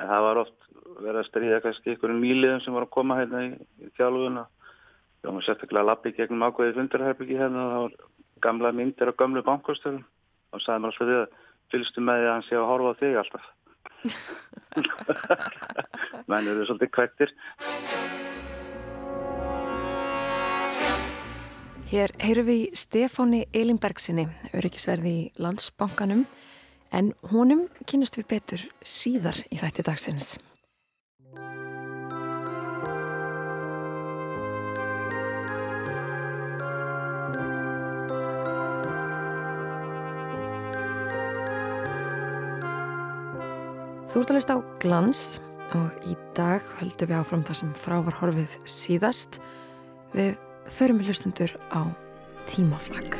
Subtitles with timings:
[0.00, 0.58] en það var oft
[1.04, 3.48] verið að stríða kannski einhverjum nýliðum sem var að koma hérna í,
[3.84, 4.44] í þjálfuna
[5.24, 7.94] þá var sérstaklega lappi gegnum ákveði fundarherbyggi hérna og það var
[8.46, 10.04] gamla myndir á gamlu bankastöðum
[10.54, 11.28] og sagði mér alltaf því að
[11.74, 13.44] fylgstu með því að hann sé að horfa á þig alltaf.
[16.28, 17.30] Menn eru svolítið kvættir
[21.94, 24.24] Hér heyrum við Stefáni Elinbergsinni,
[24.56, 26.24] öryggisverði í landsbankanum,
[26.94, 30.34] en honum kynast við betur síðar í þætti dagsins.
[44.14, 45.22] Þú ert að lista á glans
[45.74, 49.40] og í dag höldum við áfram það sem frá var horfið síðast
[50.14, 50.36] við
[50.70, 51.82] förum við hlustundur á
[52.46, 53.18] tímaflag.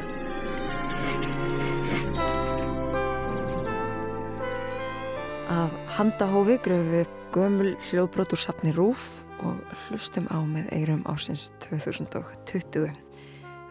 [5.55, 11.45] Af handahófi gröfum við gömul hljóðbrót úr sapni Rúf og hlustum á með eirum ársins
[11.63, 12.89] 2020.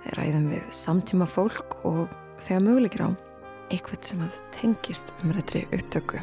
[0.05, 3.09] Við ræðum við samtíma fólk og þegar mögulegir á
[3.73, 6.21] eitthvað sem að tengist umrættri upptöku.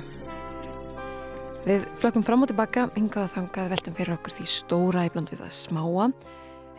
[1.67, 5.55] Við flökkum fram og tilbaka, hingað þangað veltum fyrir okkur því stóra íbland við það
[5.59, 6.09] smáa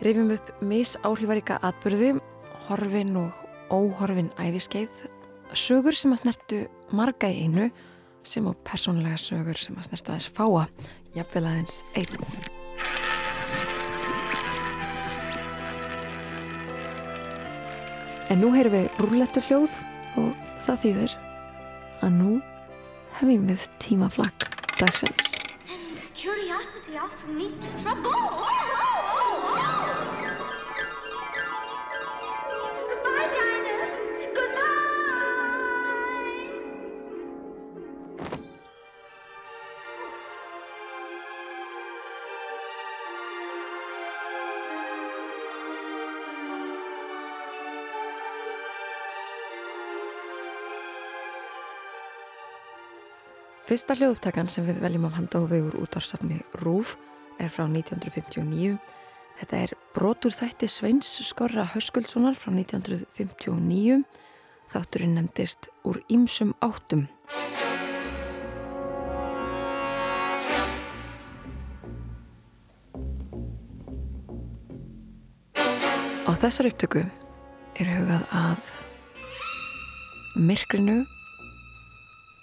[0.02, 2.16] rifjum upp misáhrifaríka atbyrðu,
[2.66, 5.06] horfin og óhorfin æfiskeið,
[5.54, 7.70] sögur sem að snertu marga í einu
[8.26, 10.64] sem á persónulega sögur sem að snertu aðeins fáa,
[11.16, 12.26] jafnvel aðeins einu.
[18.32, 19.74] En nú heyrum við rúlettu hljóð
[20.22, 20.30] og
[20.64, 21.16] það þýðir
[22.06, 22.32] að nú
[23.18, 24.48] hefum við tímaflagg
[24.80, 25.36] dagsins.
[26.16, 28.61] Curiosity often leads to trouble.
[53.72, 56.90] Fyrsta hljóðupptakan sem við veljum af handa og vegur út af safni Rúf
[57.40, 58.74] er frá 1959.
[59.38, 64.02] Þetta er brotur þætti Sveins Skorra Hörskuldssonar frá 1959.
[64.74, 67.06] Þátturinn nefndist úr ýmsum áttum.
[76.28, 77.06] Á þessar upptöku
[77.80, 78.70] er hugað að
[80.36, 81.00] myrkrinu,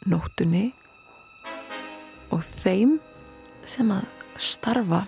[0.10, 0.72] nóttunni
[2.40, 2.94] og þeim
[3.68, 4.06] sem að
[4.40, 5.02] starfa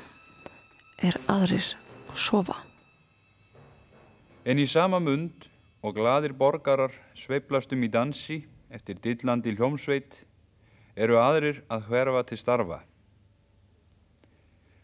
[1.00, 1.64] er aðrir
[2.12, 2.58] að sofa.
[4.44, 5.46] En í sama mund
[5.80, 8.42] og gladir borgarar sveiplastum í dansi
[8.74, 10.18] eftir dillandi hljómsveit
[11.00, 12.80] eru aðrir að hverfa til starfa.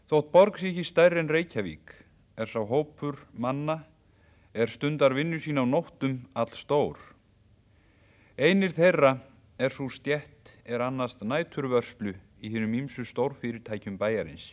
[0.08, 1.92] Þótt borg sér ekki stærri en Reykjavík
[2.40, 3.82] er sá hópur manna
[4.54, 6.96] er stundar vinnu sín á nóttum all stór.
[8.40, 9.18] Einir þeirra
[9.60, 14.52] er svo stjett er annast næturvörslu í hennum ímsu stórfyrirtækjum bæjarins.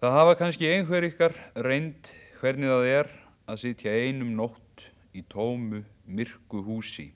[0.00, 1.34] Það hafa kannski einhver ykkar
[1.66, 2.10] reynd
[2.40, 3.10] hvernig það er
[3.50, 7.10] að sitja einum nótt í tómu, myrku húsi.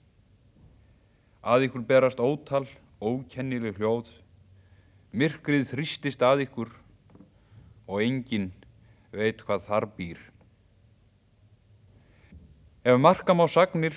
[1.44, 2.66] Að ykkur berast ótal,
[3.00, 4.10] ókennileg hljóð,
[5.14, 6.72] myrkrið þristist að ykkur
[7.86, 8.50] og enginn
[9.14, 10.20] veit hvað þar býr.
[12.84, 13.96] Ef markam á sagnir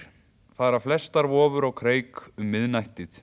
[0.55, 3.19] fara flestar vofur og kreik um miðnættið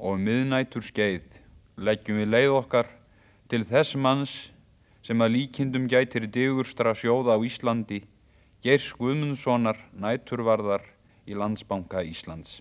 [0.00, 1.39] og um miðnættur skeið
[1.80, 2.88] leggjum við leið okkar
[3.48, 4.34] til þess manns
[5.02, 8.02] sem að líkindum gætir digurstra sjóða á Íslandi,
[8.60, 10.84] Geirs Guðmundssonar næturvarðar
[11.24, 12.60] í Landsbanka Íslands.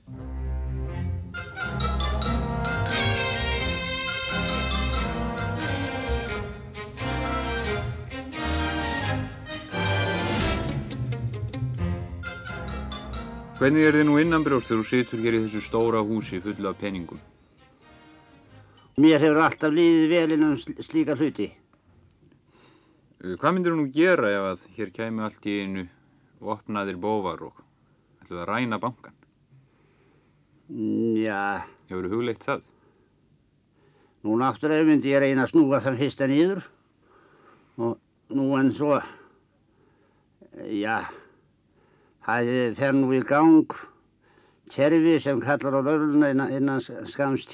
[13.59, 16.79] Hvernig er þið nú innanbrjóst þegar þú situr hér í þessu stóra húsi fulla af
[16.79, 17.19] peningum?
[18.99, 21.47] Mér hefur alltaf líðið vel innan slíka hluti.
[23.19, 25.85] Uh, hvað myndir þú nú gera ef að hér kæmi allt í einu
[26.39, 27.61] opnaðir bóvar og
[28.23, 29.15] ætluð að ræna bankan?
[30.69, 31.63] Já.
[31.89, 32.67] Hefur þú hugleitt það?
[34.27, 36.65] Nú náttúrulega myndi ég reyna að snúa þann fyrsta nýður
[37.79, 37.95] og
[38.35, 38.99] nú en svo,
[40.75, 41.07] já,
[42.27, 43.77] það fer nú í gang
[44.69, 47.47] kerfi sem kallar á laurluna innan, innan skams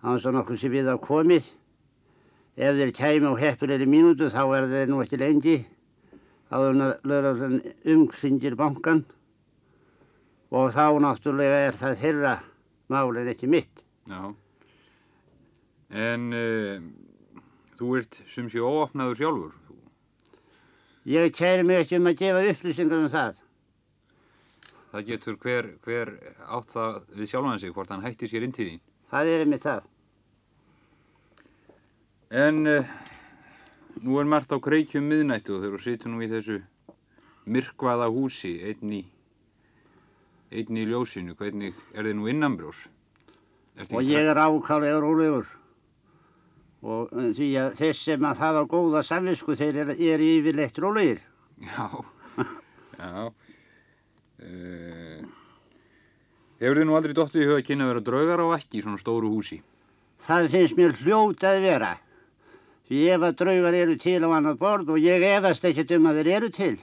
[0.00, 1.50] á þess að nokkur sem við hafa komið.
[2.60, 5.56] Ef þeir kæmi á heppilegri mínútu þá er þeir nú ekki lengi
[6.50, 6.70] að
[7.06, 7.60] lögurinn
[7.94, 9.04] umkringir bankan
[10.50, 12.34] og þá náttúrulega er það þeirra
[12.90, 13.84] mál en ekki mitt.
[14.10, 14.34] Já.
[15.90, 16.82] En uh,
[17.78, 19.54] þú ert sem sé óopnaður sjálfur.
[21.10, 23.38] Ég kæri mig ekki um að gefa upplýsingar um það.
[24.90, 26.10] Það getur hver, hver
[26.50, 28.82] átt það við sjálfan sig hvort hann hættir sér inn til þín.
[29.10, 29.86] Það er einmitt það.
[32.30, 32.90] En uh,
[34.06, 36.60] nú er margt á kreikjum miðnættu og þegar þú situr nú í þessu
[37.50, 39.00] myrkvaða húsi einn í,
[40.54, 41.34] einn í ljósinu.
[41.38, 42.84] Hvernig er þið nú innanbrjós?
[43.90, 45.50] Og ég er ákálega rólegur.
[46.86, 51.26] Og uh, því að þess sem að hafa góða samvisku þeir eru er yfirleitt rólegir.
[51.66, 51.90] Já,
[53.02, 53.26] já.
[54.40, 55.39] Uh,
[56.60, 58.84] hefur þið nú aldrei dottið í huga að kynna að vera draugar á ekki í
[58.84, 59.60] svona stóru húsi?
[60.20, 61.90] Það finnst mér hljót að vera.
[62.90, 66.20] Því ef að draugar eru til á annað borð og ég efast ekkert um að
[66.20, 66.74] þeir eru til,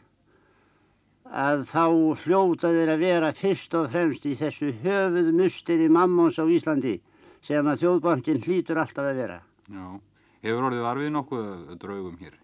[1.27, 1.83] að þá
[2.24, 6.97] hljóta þeir að vera fyrst og fremst í þessu höfuð musteri mammons á Íslandi
[7.44, 9.39] sem að þjóðbankin hlýtur alltaf að vera.
[9.68, 10.00] Já.
[10.45, 11.47] Hefur orðið varfið nokkuð
[11.81, 12.35] draugum hér?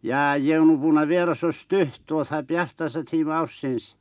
[0.00, 3.92] Já, ég er nú búin að vera svo stutt og það bjartasta tíma ársins.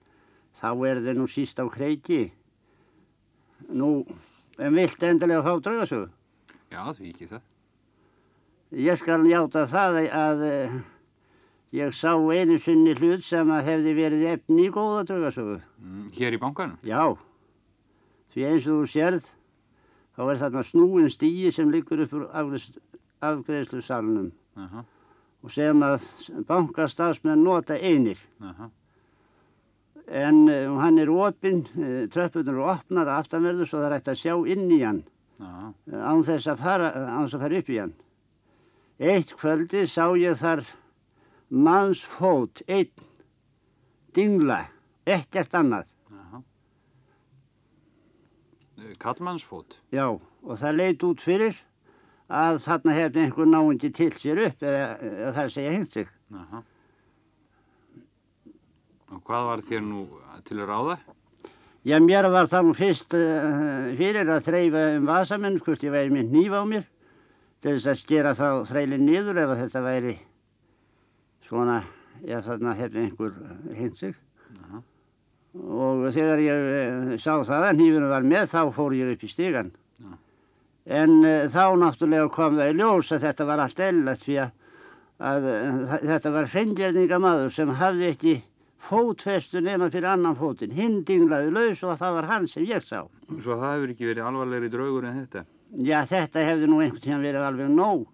[0.57, 2.31] Þá er þeir nú síst á kreiki.
[3.69, 4.05] Nú,
[4.57, 6.07] en vilt endilega fá draugasögu?
[6.73, 7.43] Já, því ekki það.
[8.87, 10.73] Ég skal njáta það að uh,
[11.77, 15.59] ég sá einu sinni hlut sem að hefði verið efni í góða draugasögu.
[15.79, 16.79] Mm, hér í bankanum?
[16.83, 17.13] Já,
[18.33, 19.29] því eins og þú sérð,
[20.17, 22.27] þá er þarna snúin stíi sem liggur upp úr
[23.23, 24.83] afgreðslu salunum Aha,
[25.45, 26.03] og sem að
[26.49, 28.19] bankastafsmenn nota einir.
[28.41, 28.67] aha.
[30.07, 34.11] En uh, hann er opinn, uh, tröppunar eru opnar að aftanverðu svo það er hægt
[34.13, 35.01] að sjá inn í hann
[35.43, 37.93] Aha, uh, án þess að fara, án þess að fara upp í hann.
[38.97, 40.63] Eitt kvöldi sá ég þar
[41.53, 43.05] mannsfót, einn,
[44.15, 44.63] dingla,
[45.05, 45.91] ekkert annað.
[48.77, 49.77] Eh, Kallmannsfót?
[49.91, 50.05] Já,
[50.43, 51.55] og það leit út fyrir
[52.29, 56.11] að þarna hefði einhver náundi til sér upp eða, eða það að segja hengt sig.
[56.37, 56.61] Aha.
[59.27, 60.01] Hvað var þér nú
[60.47, 60.93] til að ráða?
[61.87, 66.13] Já, mér var það nú fyrst uh, fyrir að þreyfa um vasamenn, hvort ég væri
[66.15, 66.87] með nýfa á mér,
[67.59, 70.15] til þess að skera þá þrælinn niður ef þetta væri
[71.47, 71.77] svona,
[72.23, 73.37] ef þarna hefði einhver
[73.75, 74.17] hengt sig.
[74.63, 74.81] Aha.
[75.57, 79.31] Og þegar ég uh, sá það að nýfinu var með, þá fór ég upp í
[79.31, 79.71] stigan.
[79.99, 80.17] Já.
[81.03, 84.59] En uh, þá náttúrulega kom það í ljós að þetta var allt eðlilegt því að,
[85.35, 88.43] að uh, þetta var hreingerninga sem hafði ekki
[88.87, 90.75] fótfestu nema fyrir annan fótinn.
[90.75, 93.03] Hinn dinglaði laus og það var hann sem ég sá.
[93.27, 95.43] Svo það hefur ekki verið alvarlegri draugur en þetta?
[95.83, 98.07] Já, þetta hefði nú einhvern tíðan verið alveg nóg.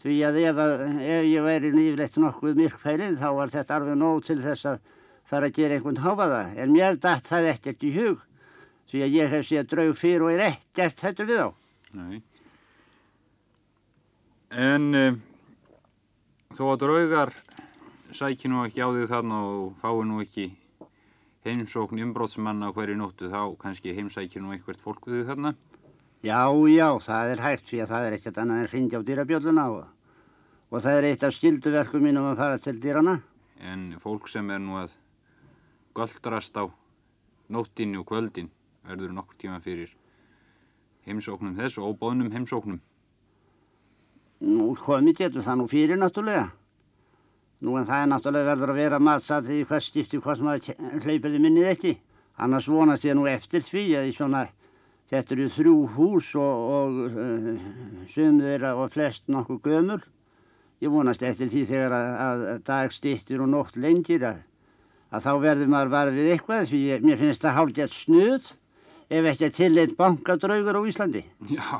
[0.00, 0.74] Því að ef, að,
[1.04, 4.78] ef ég væri nýflegt nokkuð myrkfælinn þá var þetta alveg nóg til þess að
[5.28, 6.42] fara að gera einhvern háfaða.
[6.56, 8.22] En mér datt það ekkert í hug.
[8.90, 11.48] Því að ég hef séð draug fyrir og er ekkert hættur við á.
[11.98, 12.22] Nei.
[14.50, 15.18] En uh,
[16.56, 17.34] þó að draugar
[18.16, 20.46] sæki nú ekki á því þarna og fái nú ekki
[21.44, 25.54] heimsókn umbrótsmanna hverju nóttu þá kannski heimsækir nú einhvert fólk við því þarna.
[26.20, 29.64] Já, já, það er hægt því að það er ekkert annað en hringi á dýrabjölluna
[29.72, 29.86] og,
[30.68, 33.16] og það er eitt af skilduverkum mínum að fara til dýrana.
[33.60, 34.98] En fólk sem er nú að
[35.96, 36.68] göldrast á
[37.48, 38.52] nóttinni og kvöldin
[38.84, 39.96] verður nokkur tíma fyrir
[41.08, 42.80] heimsóknum þess og óbóðnum heimsóknum.
[44.44, 46.50] Nú komið getur það nú fyrir náttúrulega.
[47.60, 51.34] Nú en það er náttúrulega verður að vera matsatt í hvers skipti hvort maður hleypir
[51.34, 51.92] þið minnið ekki.
[52.40, 54.46] Annars vonast ég nú eftir því að svona,
[55.12, 57.50] þetta eru þrjú hús og, og uh,
[58.08, 60.00] sum þeirra og flest nokkuð gömul.
[60.80, 64.40] Ég vonast eftir því þegar að, að dag stýttir og nótt lengir að,
[65.12, 68.52] að þá verður maður bara við eitthvað því ég, mér finnst það hálfgett snuð
[69.10, 71.26] ef ekki að tilleitt bankadraugur á Íslandi.
[71.52, 71.76] Já,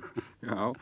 [0.46, 0.74] já.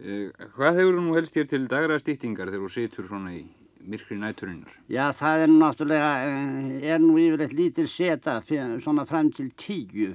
[0.00, 3.44] Uh, hvað hefur nú helst þér til dagra stýttingar þegar þú situr svona í
[3.84, 4.72] myrkri næturinnar?
[4.90, 9.50] Já, það er nú náttúrulega, eh, er nú yfirleitt lítil seta fyrir- svona fram til
[9.54, 10.14] tíu.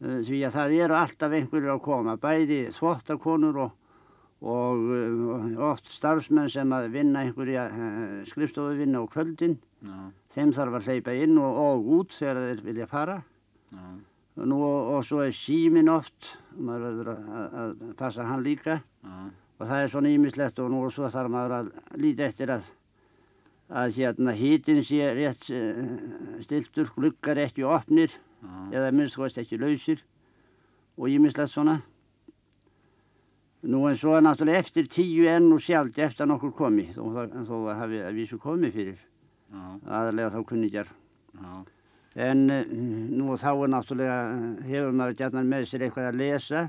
[0.00, 3.72] Eh, Því að það eru alltaf einhverjir að koma, bæði þvottakonur og,
[4.40, 7.66] og eh, oft starfsmenn sem að vinna einhverja
[8.30, 9.58] skrifstofuvinna á kvöldin.
[9.84, 9.98] Já,
[10.34, 13.22] Þeim þarf að hleypa inn og, og út þegar þeir vilja fara.
[13.74, 13.82] já,
[14.38, 18.80] Nú, og, og svo er símin oft, maður verður að, að, passa hann líka.
[19.04, 19.16] já,
[19.60, 22.68] og það er svona ímislegt og nú og svo þarf maður að líta eftir að
[23.70, 25.82] að hérna hítin sé rétt uh,
[26.42, 30.02] stiltur, gluggar ekki opnir já, eða minnst kost ekki lausir
[30.98, 31.76] og ímislegt svona.
[33.70, 37.28] Nú en svo er náttúrulega eftir tíu enn og sjálf eftir að nokkur komi þó,
[37.46, 39.02] þó hafi að vísu komið fyrir.
[39.50, 41.52] Já, aðalega þá kunningjar já,
[42.16, 42.60] en uh,
[43.14, 46.68] nú þá er náttúrulega uh, hefur maður gætnar með sér eitthvað að lesa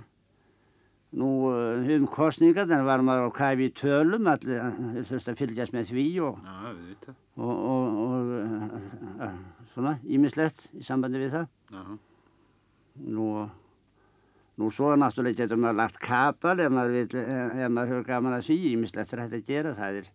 [1.12, 5.90] Nú um kostninga, þannig var maður á kæfi í tölum, allir þurfti að fylgjast með
[5.90, 8.30] því og, Já, og, og,
[9.26, 11.50] og svona ímislegt í sambandi við það.
[11.76, 11.84] Já.
[13.12, 13.28] Nú,
[14.56, 17.20] nú svo náttúrulega getur maður lagt kapal ef maður,
[17.68, 20.12] maður höfður gaman að því, ímislegt er hægt að gera það er.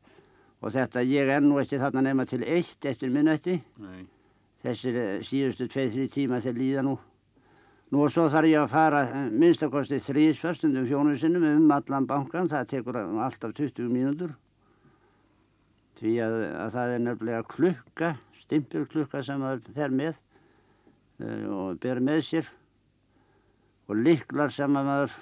[0.65, 3.61] Og þetta ég er nú ekki þarna nema til eitt eftir minnetti.
[3.85, 4.07] Nei.
[4.67, 6.97] Þessir síðustu tveið-þrý tíma þegar líða nú.
[7.95, 12.65] Nú og svo þarf ég að fara minnstakosti þrýsförstundum fjónu sinnum um allan bankan, það
[12.73, 14.33] tekur alltaf 20 mínútur.
[16.01, 18.11] Því að, að það er nefnilega klukka,
[18.43, 20.17] stimpilklukka sem það fer með
[21.23, 22.51] uh, og ber með sér
[23.87, 25.15] og liklar sem maður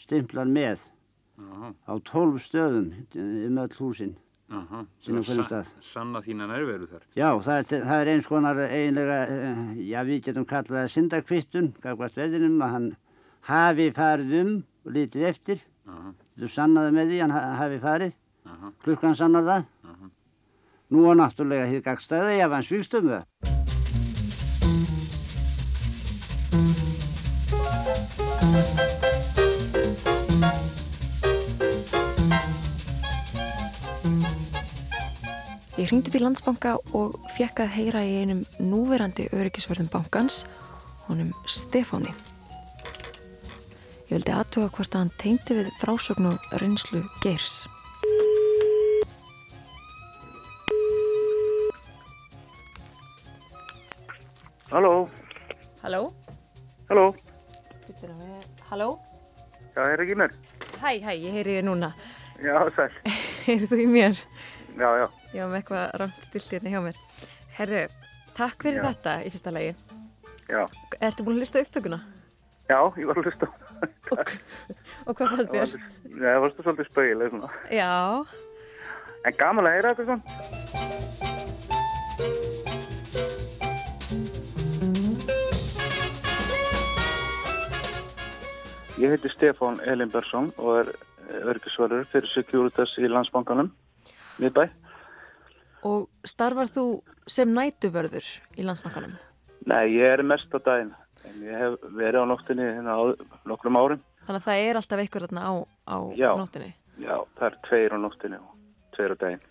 [0.00, 0.88] stimplar með
[1.36, 1.74] Jaha.
[1.84, 2.88] á 12 stöðum
[3.20, 4.16] um öll húsinn.
[4.48, 4.86] Jaha.
[5.04, 5.66] Sínum Sa- hverjum stað.
[5.84, 7.02] Sanna þína nærveru þar.
[7.16, 11.68] Já, það er, það er eins konar eiginlega, eh, já við getum kallað það syndakvittun,
[11.82, 12.88] gafkvæmt veðinum að hann
[13.50, 15.60] hafi farið um og litið eftir.
[15.86, 16.14] Jaha.
[16.38, 18.12] Þú sannaði með því hann ha- hafi farið,
[18.46, 18.72] Jaha.
[18.84, 19.64] klukkan sannar það.
[20.90, 23.57] Nú er náttúrulega þið gagstæði ef hann svíkst um það.
[35.88, 40.42] Ég hringdi upp í landsbanka og fekk að heyra í einum núverandi öryggisvörðum bankans,
[41.06, 42.12] honum Stefáni.
[44.10, 47.62] Ég vildi aðtuga hvort að hann teinti við frásögn og reynslu Geirs.
[54.70, 55.08] Halló,
[55.82, 56.12] Halló?
[56.88, 57.14] halló,
[58.68, 58.98] Halló?
[59.76, 60.32] já, er ekki mér?
[60.82, 61.92] Hæ, hæ, ég heyri þið núna.
[62.44, 62.90] Já, sæl,
[63.46, 64.20] Heyrið þú í mér?
[64.78, 66.98] já, já, Já, með eitthvað ramt stilt hérna hjá mér.
[67.58, 67.82] Herðu,
[68.38, 68.86] takk fyrir Já.
[68.90, 69.74] þetta í fyrsta lagi.
[70.48, 70.62] já,
[71.04, 71.98] Ertu búin að hlusta upptökuna?
[72.68, 73.48] já, ég var að hlusta.
[74.10, 74.30] Og,
[75.06, 75.74] og hvað fannst þér?
[76.18, 77.50] Það varstu svolítið spauðileg svona.
[77.70, 77.90] Já,
[79.28, 81.38] En gaman að heyra þetta svona.
[88.98, 90.88] Ég heiti Stefán Elinbergsson og er
[91.46, 93.68] örgisverður fyrir Securitas í landsbankanum,
[94.42, 94.64] miðbæ.
[95.86, 96.84] Og starfar þú
[97.28, 98.26] sem nætuvörður
[98.58, 99.16] í landsbankanum?
[99.68, 100.94] Nei, ég er mest á daginn,
[101.28, 103.02] en ég hef verið á nóttinni hérna á
[103.48, 104.02] nokkrum árum.
[104.26, 105.52] Þannig að það er alltaf einhver þarna á,
[105.88, 106.30] á Já.
[106.38, 106.72] nóttinni.
[106.98, 108.52] Já, það er tveir á nóttinni og
[108.96, 109.46] tveir á daginn.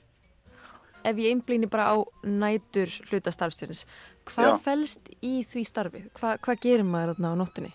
[1.08, 3.86] Ef ég einblýni bara á nætur hlutastarfsins,
[4.28, 4.62] hvað Já.
[4.66, 6.04] felst í því starfi?
[6.18, 7.74] Hva, hvað gerir maður þarna á nóttinni?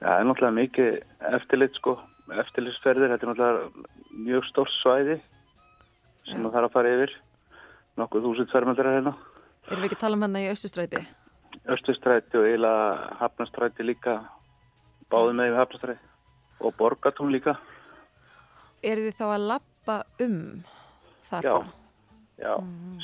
[0.00, 0.90] Já, það er náttúrulega mikið
[1.34, 1.94] eftirlit sko,
[2.44, 3.88] eftirlitsferðir, þetta er náttúrulega
[4.24, 5.16] mjög stórt svæði
[6.28, 7.14] sem það þarf að fara yfir,
[8.00, 9.14] nokkuð þúsund fermetrar hérna,
[9.64, 11.00] Erum við ekki að tala um hérna í Östustræti?
[11.72, 14.18] Östustræti og eiginlega Hafnastræti líka,
[15.12, 17.56] báðum með við Hafnastræti og Borgatún líka,
[18.84, 20.40] Eru þið þá að lappa um
[21.30, 21.54] þar Já.
[22.36, 22.52] já,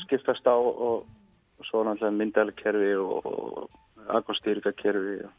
[0.02, 5.38] skiptast á og, og svo náttúrulega myndalkerfi og, og akvastýrikakerfi og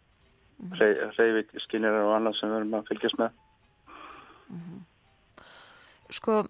[1.17, 3.37] reyfiskinnir og annað sem við erum að fylgjast með.
[6.11, 6.41] Sko,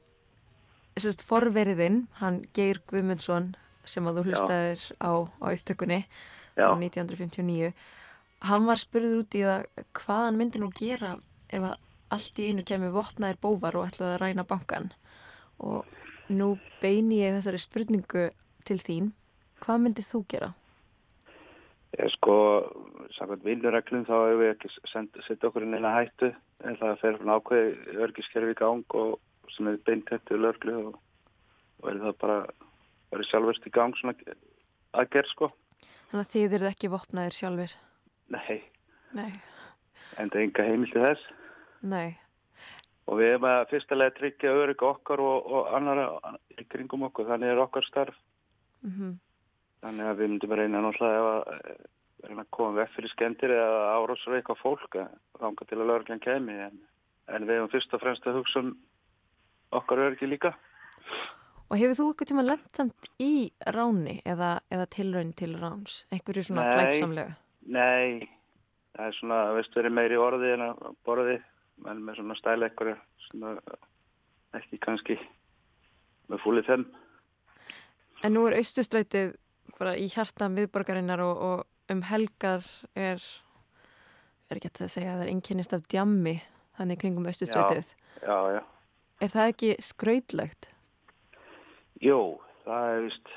[0.99, 3.55] sérst, forveriðinn, hann Geir Guðmundsson
[3.85, 6.05] sem að þú hlustaðir á, á upptökunni
[6.67, 7.71] frá 1959
[8.41, 11.15] hann var spurður út í það hvað hann myndi nú gera
[11.49, 11.77] ef að
[12.11, 14.91] allt í einu kemur vopnaðir bóvar og ætlaði að ræna bankan
[15.59, 15.85] og
[16.29, 18.29] nú beini ég þessari spurningu
[18.67, 19.11] til þín.
[19.61, 20.53] Hvað myndið þú gera?
[21.99, 22.35] Ég sko,
[23.17, 26.31] samkvæmt vinnureglum þá hefur við ekki send- setja okkur inn eina hættu
[26.63, 29.19] en það fer svona ákveði örgiskerfi í gang og
[29.51, 30.97] sem er beintættu lörglu og,
[31.81, 32.37] og er það bara
[33.11, 34.15] verið sjálfurst í gang svona
[34.97, 35.51] aðgerð sko.
[36.11, 37.77] Þannig að þið eruð ekki vopnaðir sjálfur?
[38.31, 38.59] Nei,
[39.17, 39.31] Nei,
[40.17, 41.25] en það er enga heimil til þess.
[41.81, 42.07] Nei,
[43.09, 47.51] og við erum að fyrstulega tryggja örygg okkar og, og annara í kringum okkur, þannig
[47.51, 48.23] er okkar starf.
[48.85, 49.19] Mm
[49.81, 51.83] þannig að við myndum að reyna náttúrulega ef að eh,
[52.27, 56.23] reyna að koma vekk fyrir skemmtir eða árásur eitthvað fólk eh, þanga til að lörglan
[56.23, 56.79] kemi en,
[57.33, 58.73] en við hefum fyrst og fremst að hugsa um
[59.71, 60.55] okkar öryggi líka
[61.71, 63.33] Og hefur þú eitthvað tíma lent samt í
[63.71, 66.01] ráni eða, eða tilraun til ráns?
[66.11, 66.71] Einhverju svona Nei.
[66.75, 67.35] glæpsamlega?
[67.71, 68.27] Nei,
[68.97, 71.37] það er svona, veist, verið meiri orði en að borði,
[71.87, 72.91] en með svona stæla ekkur,
[73.29, 73.53] svona,
[74.59, 75.15] ekki kannski
[76.27, 76.85] með fúlið þeim.
[78.27, 79.31] En nú er austustrætið
[79.77, 82.67] bara í hjarta miðborgarinnar og, og um helgar
[82.99, 83.23] er,
[84.51, 86.35] er ekki að segja að það er einkennist af djammi
[86.75, 87.95] þannig kringum austustrætið.
[88.19, 88.61] Já, já.
[89.21, 90.67] Er það ekki skrautlegt?
[92.01, 93.33] Jó, það er vist,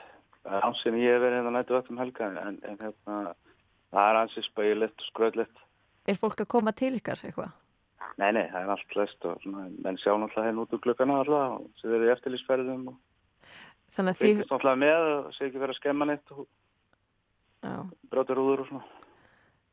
[0.47, 3.19] það er ansinn ég hef verið hérna nættu öllum helga, en, en hérna,
[3.93, 5.61] það er ansinn spægilegt og skröðlegt.
[6.09, 7.53] Er fólk að koma til ykkar eitthvað?
[8.21, 11.21] Nei, nei, það er allt flest og svona, menn sjá náttúrulega henn út úr glukkana
[11.21, 13.01] alltaf og sem eru í eftirlýsferðum og
[13.95, 16.45] Þannig að þið, fylgist náttúrulega með og sé ekki vera að skemma neitt og
[17.63, 17.75] já,
[18.11, 19.04] bróta rúður og svona.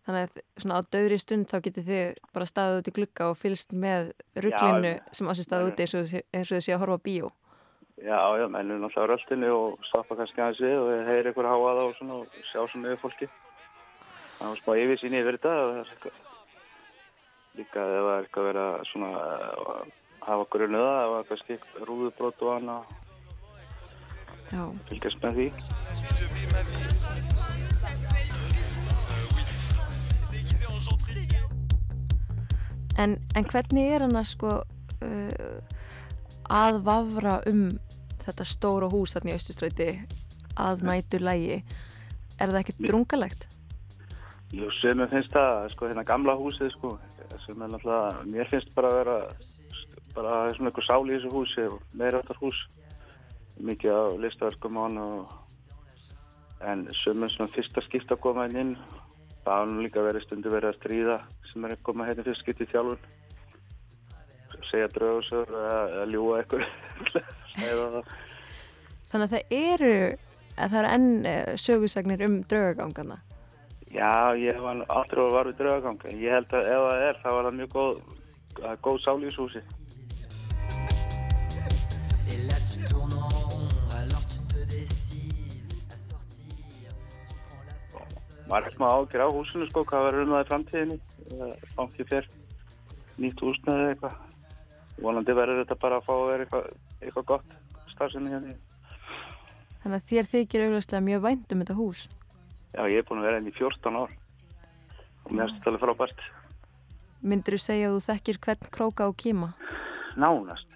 [0.08, 3.38] Þannig að svona á döðri stund þá getið þið bara staðið út í glugga og
[3.38, 4.12] fylgst með
[4.46, 7.30] rugglinu sem á sér staðið úti eins og þið- sé að horfa bíó.
[8.02, 11.46] Já, já, menn eru náttúrulega á röltinu og stoppa kannski aðeins við og heyri ykkur
[11.46, 13.28] háaða og svona og sjá svona yfir fólki.
[14.40, 16.16] Það var smá yfirsýn yfir þetta og það er eitthvað
[17.62, 19.84] líka ef það er eitthvað verið að svona uh,
[20.26, 22.84] hafa grunnuða eða kannski rúðubrót og annað
[24.52, 25.48] Já, fylgjast með því.
[33.02, 35.80] En, en hvernig er hann að sko uh,
[36.52, 37.64] að vafra um
[38.22, 39.90] þetta stóra hús þarna í Östustræti
[40.60, 41.62] að nætur lægi?
[42.42, 43.48] Er það ekkert drungalegt?
[44.52, 46.96] Jú, sem ég finnst það, sko, hérna gamla húsið, sko,
[47.46, 49.18] sem er náttúrulega, mér finnst bara að vera,
[50.16, 51.68] bara svona eitthvað sál í þessu húsi
[52.10, 52.60] áttar hús,
[53.62, 55.38] mikið af listaverkum á hann og,
[56.68, 58.76] en er svona fyrsta skipt að koma inn
[59.46, 61.18] það nú líka verið stundu verið að stríða
[61.52, 63.10] sem er að koma hérna fyrst skipt í þjálfun,
[64.70, 66.64] segja draugasör eða, ljúa eitthvað,
[67.58, 68.14] það.
[69.12, 69.98] Þannig að það eru,
[70.56, 73.20] að það eru enn uh, sögusagnir um draugagangana.
[73.92, 77.22] Já, ég var aldrei að var við draugagang, en ég held að ef það er,
[77.26, 78.02] þá var það mjög góð,
[78.62, 79.18] það góð sál
[88.52, 90.98] maður er smá ágjur á húsinu sko, hvað verður um það í framtíðinni?
[91.78, 92.28] Bankið fyrr
[93.22, 94.18] nýtt húsnaði eða eitthvað?
[95.02, 96.68] Vonandi verður þetta bara að fá að vera eitthvað,
[97.02, 97.56] eitthvað gott
[97.94, 98.58] starfsemi hérna
[99.82, 102.02] Þannig að þér þykir auðvitað mjög vænt um þetta hús.
[102.76, 104.12] já, ég er búin að vera hérna í 14 ár.
[105.26, 106.22] Og mér finnst þetta alveg frábært.
[107.22, 109.54] Myndir þú segja að þú þekkir hvern króka og kíma?
[110.18, 110.68] nánast.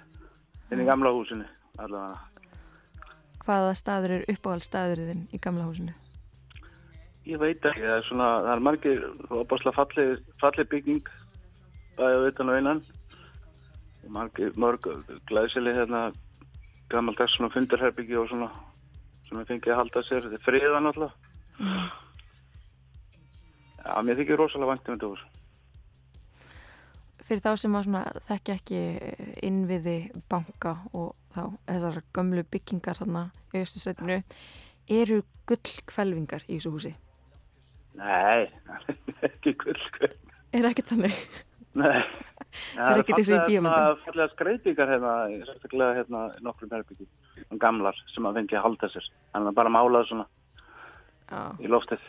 [0.72, 1.46] Inn í gamla húsinu
[1.78, 2.18] allavega.
[3.46, 5.94] Hvaða staður er uppáhaldstaðurinn í gamla húsinu?
[7.26, 10.06] Ég veit ekki, það er svona það er margir opaslega falli,
[10.42, 11.10] falli bygging
[11.98, 12.82] bæði á utan innan.
[14.06, 14.90] Og margir, mörg
[15.30, 16.08] glæsili hérna
[16.92, 18.50] gammaldags svona fundarherbyggi og svona
[19.26, 21.14] sem ég fengi að halda sér, þetta er friðan alltaf
[23.86, 25.24] Já, mér þykir rosalega vænt um þetta hús.
[27.26, 28.82] Fyrir þá sem að svona þekkja ekki
[29.46, 29.96] innviði
[30.30, 34.20] banka og þá þessar gömlu byggingar þarna í Östusrætinu
[35.00, 36.94] eru gullkvelvingar í þessu húsi.
[37.96, 38.48] Nei,
[39.30, 39.84] ekki gull
[40.56, 41.20] Er ekki þannig?
[41.76, 42.00] Nei
[42.76, 44.00] Það er eins og í bíómyndum.
[44.06, 45.14] Það er skreitingar hérna,
[45.48, 47.08] sérstaklega hérna nokkrum herbyggi,
[47.62, 49.10] gamlar sem að fengi að halda sér.
[49.34, 50.28] Þannig að bara málaði svona
[51.26, 52.08] Já, í loftið.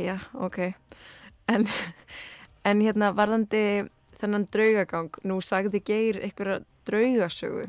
[0.00, 0.58] já, ok.
[1.52, 1.66] En,
[2.68, 3.62] en hérna varðandi
[4.20, 7.68] þennan draugagang, nú sagði Geir einhverja draugasögu.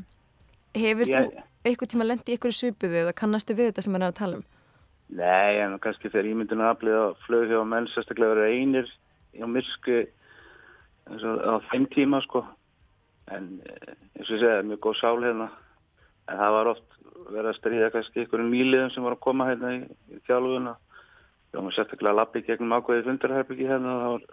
[0.77, 1.25] Hefur þú
[1.61, 4.41] eitthvað tíma lendi í einhverju svipuðu eða kannastu við þetta sem hann er að tala
[4.41, 4.45] um?
[5.11, 8.91] Nei, en kannski þegar ímyndinu aflið að flög hjá menn sérstaklega verið einir
[9.43, 9.97] á myrski
[11.09, 12.45] eins og á þeim tíma sko.
[13.31, 15.49] En eh, eins og ég segja, mjög góð sál hérna.
[16.31, 16.95] En það var oft
[17.27, 19.81] verið að stríða kannski einhverjum nýliðum sem var að koma hérna í,
[20.15, 20.77] í þjálfuna
[21.51, 23.97] þá var sérstaklega lappi gegnum ákveði fundarherbyggi hérna.
[23.99, 24.23] Það var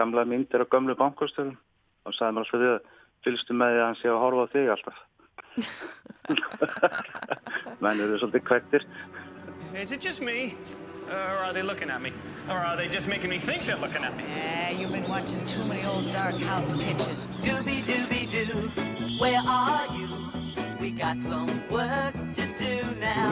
[0.00, 1.54] gamla myndir á gömlu bankastöðum
[2.04, 2.90] og sagði mér alltaf því að
[3.24, 4.98] fylgstu með því að hann sé að horfa á þig alltaf.
[7.84, 8.88] Menn eru svolítið kvættir
[9.74, 10.54] Is it just me?
[11.10, 12.12] Or are they looking at me?
[12.48, 14.24] Or are they just making me think they're looking at me?
[14.36, 17.38] Yeah, you've been watching too many old dark house pictures.
[17.38, 18.68] Scooby Dooby Doo,
[19.18, 20.08] where are you?
[20.80, 23.30] We got some work to do now.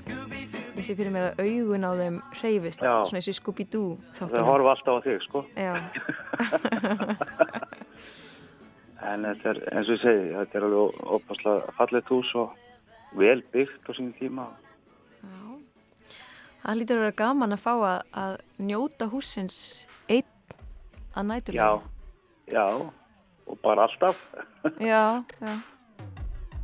[0.00, 2.92] Scooby Dooby Ég sé fyrir mér að augun á þeim hreyfist, Já.
[3.08, 4.46] svona eins og Scooby-Doo þáttunum.
[4.46, 5.74] horfa alltaf á þig sko Já,
[9.08, 12.48] En þetta er, eins og ég segi, þetta er alveg opaslega fallet hús og
[13.18, 14.46] vel byggt á sín tíma.
[14.48, 14.67] já.
[16.68, 18.32] Það lítur að vera gaman að fá að, að
[18.68, 19.58] njóta húsins
[20.04, 20.26] einn
[21.16, 21.78] að Já, næturlega.
[22.52, 22.64] já,
[23.48, 24.18] og bara alltaf.
[24.90, 25.54] Já, já.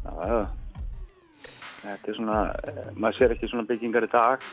[0.04, 0.42] Já, já.
[1.84, 4.44] Þetta er svona, eh, maður sér ekki svona byggingar í dag.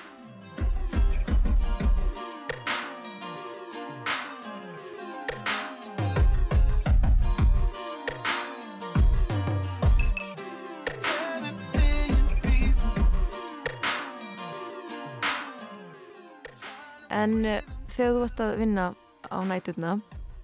[17.22, 17.60] En uh,
[17.92, 18.86] þegar þú varst að vinna
[19.30, 19.96] á næturna,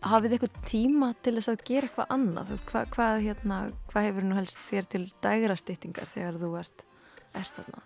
[0.05, 2.51] hafið þið eitthvað tíma til þess að gera eitthvað annað?
[2.69, 3.59] Hvað, hvað, hérna,
[3.91, 6.85] hvað hefur nú helst þér til dægrastýttingar þegar þú ert,
[7.33, 7.81] ert þarna?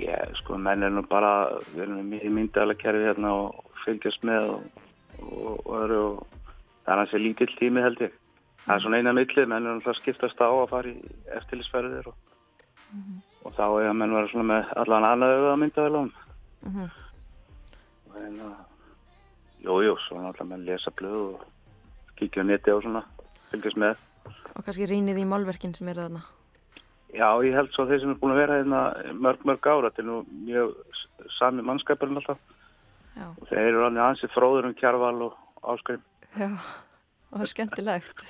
[0.00, 1.34] Ég, sko, menn er nú bara,
[1.74, 4.80] við erum í myndalega kerfi hérna og fylgjast með og,
[5.20, 6.40] og, og eru og
[6.86, 8.16] það er hansi lítill tími held ég.
[8.64, 12.18] Það er svona eina millið, menn er alltaf skiptast á að fara í eftirlýsferðir og,
[13.44, 16.12] og þá er að menn vera svona með allan annað auðvitað myndavelum.
[16.64, 17.00] Mm -hmm.
[18.14, 18.54] Að,
[19.64, 21.44] jú, jú, svona alltaf menn lesa blöð og
[22.18, 23.04] kíkja á neti og svona,
[23.50, 24.00] fylgjast með.
[24.54, 26.24] Og kannski rýnið í málverkin sem eru þarna.
[27.14, 28.80] Já, ég held svo þeir sem er búin að vera hérna
[29.14, 30.16] mörg, mörg ára, þetta er nú
[30.48, 30.72] mjög
[31.36, 32.40] sami mannskapurinn alltaf.
[33.14, 33.28] Já.
[33.30, 35.36] Og þeir eru alveg ansið fróður um kjarval og
[35.74, 36.02] áskrim.
[36.34, 36.50] Já,
[37.30, 38.24] og það er skemmtilegt.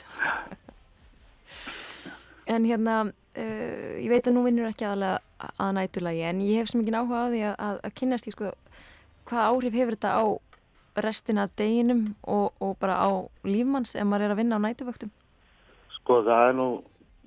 [2.52, 6.68] En hérna, uh, ég veit að nú vinnur ekki aðalega að nætulagi, en ég hef
[6.68, 8.52] sem ekki áhuga á því að, að, að kynast í sko,
[9.28, 10.24] hvað áhrif hefur þetta á
[11.04, 13.10] restina af deginum og, og bara á
[13.44, 15.10] lífmanns ef maður er að vinna á nætuvöktum?
[15.96, 16.66] Sko það er nú,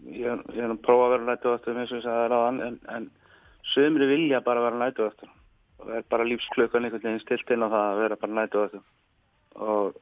[0.08, 2.62] ég, er- ég er nú að prófa að vera nætuvöktur eins og ég sagði ráðan,
[2.68, 3.10] en, en
[3.74, 5.32] sömri vilja bara vera nætuvöktur.
[5.78, 8.86] Og það er bara lífsklökan einhvern veginn stilt inn á það að vera bara nætuvöktur.
[9.58, 9.98] Og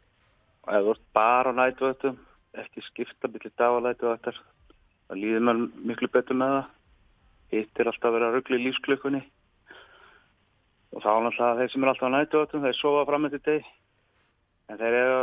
[0.67, 2.19] ef þú ert bara á nætuvöktum,
[2.61, 4.37] ekki skipta byrja dag á nætuvöktur,
[5.09, 6.69] það líður maður miklu betur með það.
[7.55, 9.23] Hitt er alltaf að vera ruggli lífsklökunni.
[10.95, 13.65] Og þá náttúrulega þeir sem er alltaf á nætuvöktum, þeir sofa fram eftir deg.
[14.71, 15.21] En þeir eru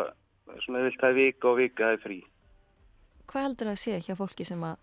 [0.67, 2.19] svona vilt það vika og vika það er frí.
[3.33, 4.77] Hvað heldur það að sé hjá fólki sem að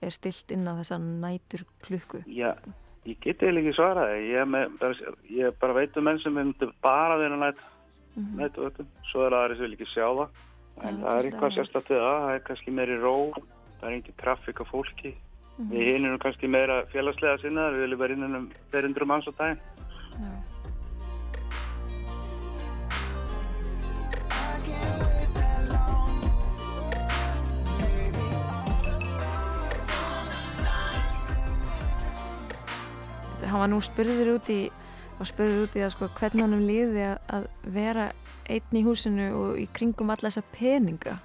[0.00, 2.22] er stilt inn á þessa nætur klukku?
[2.26, 2.54] Já,
[3.04, 4.14] ég get eiginlega ekki svarað.
[4.24, 7.60] Ég, er með, bara, ég bara veit um menn sem myndu bara vera nætt
[8.16, 8.36] Mhm.
[8.40, 8.86] nættu öllum.
[9.10, 10.28] Svo er sem vil ekki sjá það.
[10.82, 11.54] En Já, það er eitthvað
[11.90, 12.20] við það.
[12.24, 13.14] Það er kannski meiri ró.
[13.80, 15.14] Það er engin traffík á fólki.
[15.58, 15.70] Mhm.
[15.70, 17.74] Við hinn erum kannski meira félagslega sinnaðar.
[17.76, 19.60] Við viljum vera innan um 400 manns á daginn.
[33.50, 34.60] Hann var nú spurður út í
[35.20, 38.06] og spurður út í að sko hvernig hann um líði að, vera
[38.50, 41.16] einn í húsinu og í kringum alla þessa peninga.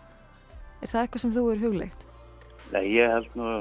[0.81, 2.05] Er það eitthvað sem þú er huglegt?
[2.73, 3.51] Nei, ég held nú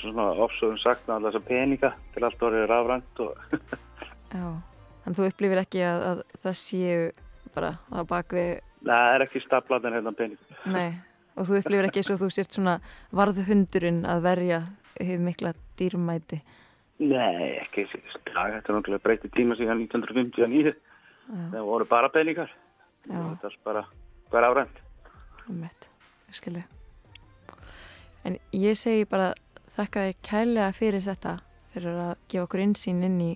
[0.00, 3.36] svona ofsögum sagt alla þessa peninga til allt orðið rafrænt og
[4.32, 4.46] Já.
[5.04, 7.10] Þannig þú upplifir ekki að, að það séu
[7.54, 8.50] bara á bakvið,
[8.86, 10.56] Nei, það er ekki staplatinn hérna peninga.
[10.70, 10.90] nei,
[11.34, 12.74] og þú upplifir ekki eins og þú sért svona
[13.14, 14.60] varðu hundurinn að verja
[14.98, 16.40] hefur mikla dýrmæti.
[17.02, 17.86] Nei, ekki
[18.36, 18.52] dag.
[18.56, 20.74] Þetta er náttúrulega breytið tíma síðan 1959.
[21.52, 22.52] Það voru bara peningar.
[23.06, 23.16] Já.
[23.16, 23.82] Þetta er bara,
[24.32, 24.82] bara árænt.
[25.50, 25.88] Ummitt,
[26.34, 26.64] skilji.
[28.26, 29.32] En ég segi bara
[29.76, 31.36] þakka þér kærlega fyrir þetta,
[31.74, 33.32] fyrir að gefa okkur insýn inn í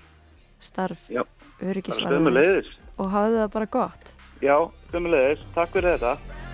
[0.60, 2.70] starf stömmulegðis.
[2.98, 4.14] og hafa það bara gott.
[4.44, 4.56] Já,
[4.90, 5.42] stömmulegðis.
[5.56, 6.49] Takk fyrir þetta.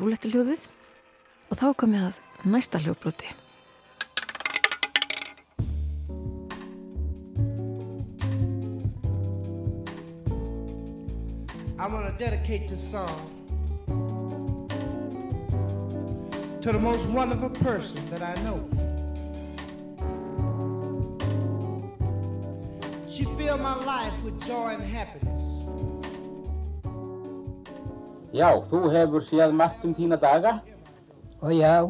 [0.00, 0.68] Fína rúlettiljóðið
[1.50, 2.16] og þá komið að
[2.48, 3.28] næsta hljóðbroti.
[11.78, 13.30] I'm to dedicate this song
[16.60, 18.60] to the most wonderful person that I know.
[23.08, 25.59] She filled my life with joy and happiness.
[28.30, 30.60] Já, þú hefur séð margt um þína daga.
[31.42, 31.82] Og já,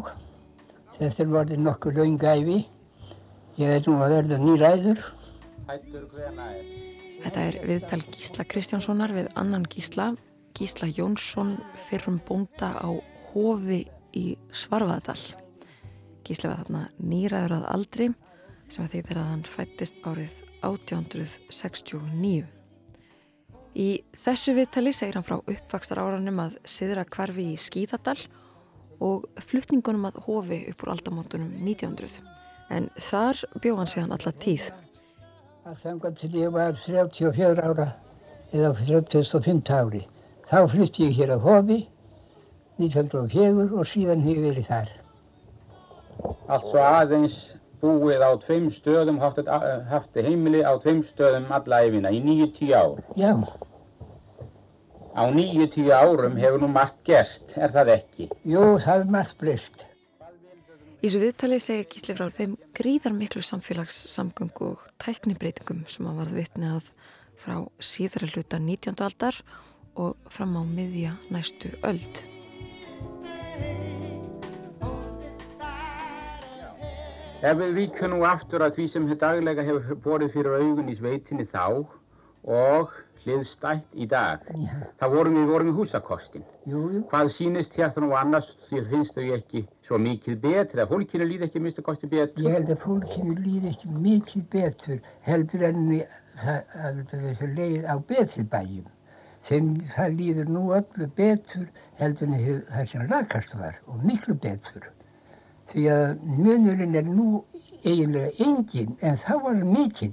[0.97, 2.59] þetta er vorðið nokkuð laungæfi.
[3.61, 5.03] Ég er nú að verða nýræður.
[5.69, 5.83] Er.
[7.21, 10.15] Þetta er viðtal Gísla Kristjánssonar við annan Gísla,
[10.57, 12.89] Gísla Jónsson fyrrum bónda á
[13.35, 13.83] Hofi
[14.17, 15.21] í Svarfaðadal.
[16.25, 18.09] Gísla var þarna nýræður að aldri
[18.71, 22.60] sem að því þegar hann fættist árið 1869.
[23.79, 28.19] Í þessu viðtali segir hann frá uppvakstar áranum að siðra kvarfi í Skíðadal
[29.01, 32.19] og flutningunum að Hofi upp úr aldamótunum 1900.
[32.71, 34.67] En þar bjó hann síðan alla tíð.
[35.65, 37.89] Það samkvæmt til ég var 34 ára
[38.51, 40.03] eða 35 ári.
[40.51, 41.85] Þá flytti ég hér á Hofi
[42.81, 44.93] 1904 og síðan hef ég verið þar.
[46.51, 47.39] Altså aðeins
[47.81, 49.41] búið á tveim stöðum, haft,
[49.91, 53.03] haft heimili á tveim stöðum alla æfina í 9-10 ár.
[53.17, 53.33] Já,
[55.11, 58.29] Á 9-10 árum hefur nú margt gerst, er það ekki?
[58.47, 59.87] jú, það er margt breyst.
[61.01, 66.39] Í þessu viðtali segir Gísli frá þeim gríðar miklu samfélagssamgöngu og tæknibreitingum sem að varð
[66.39, 66.93] vitni að
[67.41, 69.01] frá síðara hluta 19.
[69.03, 69.41] aldar
[69.97, 72.23] og fram á miðja næstu öld.
[77.41, 80.97] Ef við víkjum nú aftur að því sem hér daglega hefur borið fyrir augun í
[80.99, 81.63] sveitinni þá
[82.45, 82.91] og
[83.23, 84.75] hliðstætt í dag, Já.
[85.01, 86.45] þá vorum við vorum í húsakostin.
[86.69, 87.01] Jú, jú.
[87.09, 91.47] Hvað sýnist hérna nú annars því finnst þau ekki svo mikið betri, að fólkinu líð
[91.49, 92.45] ekki mista kosti betur?
[92.45, 95.83] Ég held að fólkinu líði ekki mikið betur heldur en
[97.09, 98.95] það leið á betri bæjum.
[99.49, 104.93] Þeim það líður nú öllu betur heldur en það sem rakast var og miklu betur.
[105.71, 106.05] Því að
[106.39, 107.45] munurinn er nú
[107.85, 110.13] eiginlega engin en það var mikil.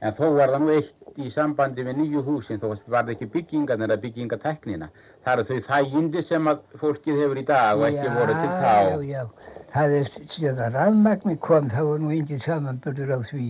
[0.00, 3.30] En þó var það nú eitt í sambandi við nýju húsin, þó var það ekki
[3.34, 4.90] byggingan eða byggingateknina.
[5.24, 8.74] Það eru þau þægindi sem að fólkið hefur í dag og ekki voru til þá.
[8.88, 13.48] Já, já, það er síðan að rafmagni kom þá var nú engin samanbörður á því.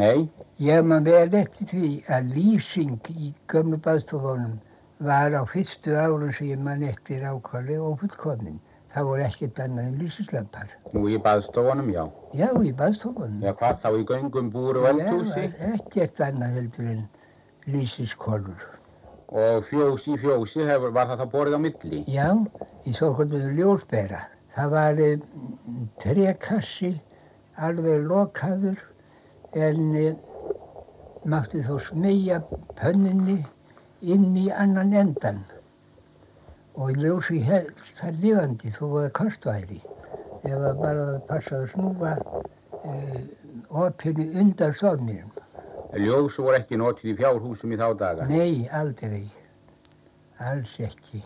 [0.00, 0.28] Nei,
[0.60, 4.58] Ég man vel eftir því að lýsing í gömlu baðstofunum
[5.00, 8.58] var á fyrstu árun sem ég man eftir ákvæmlega og fullkomin.
[8.90, 10.68] Það voru ekkert annað en lýsislampar.
[10.92, 12.04] nú í baðstofunum, já.
[12.34, 13.38] Já, í baðstofunum.
[13.42, 17.04] Já, hvað þá í göngum búru og eldhúsi Já, ekkert annað heldur en
[17.66, 18.66] lýsiskolur.
[19.30, 22.00] og fjós í fjósi hefur, var það þá borið á milli.
[22.10, 22.28] Já,
[22.84, 24.24] í svo hvernig ljósbera.
[24.56, 26.90] Það var um, trekassi,
[27.56, 28.80] alveg lokaður,
[29.54, 30.18] en um,
[31.30, 32.40] mátti þó smegja
[32.80, 33.44] pönninni
[34.02, 35.42] inn í annan endan.
[36.80, 39.80] Og ljósi helst það lifandi þó að kostværi.
[40.46, 43.18] Ef að bara passaði að snúa uh,
[43.84, 45.34] opinu undan stofnirum.
[45.98, 48.30] Ljós voru ekki notið í fjárhúsum í þá daga.
[48.30, 49.26] Nei, aldrei.
[50.40, 51.24] Alls ekki.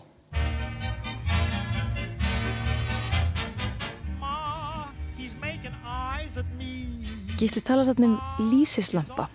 [7.35, 9.27] Gísli talar þarna um lýsislampa.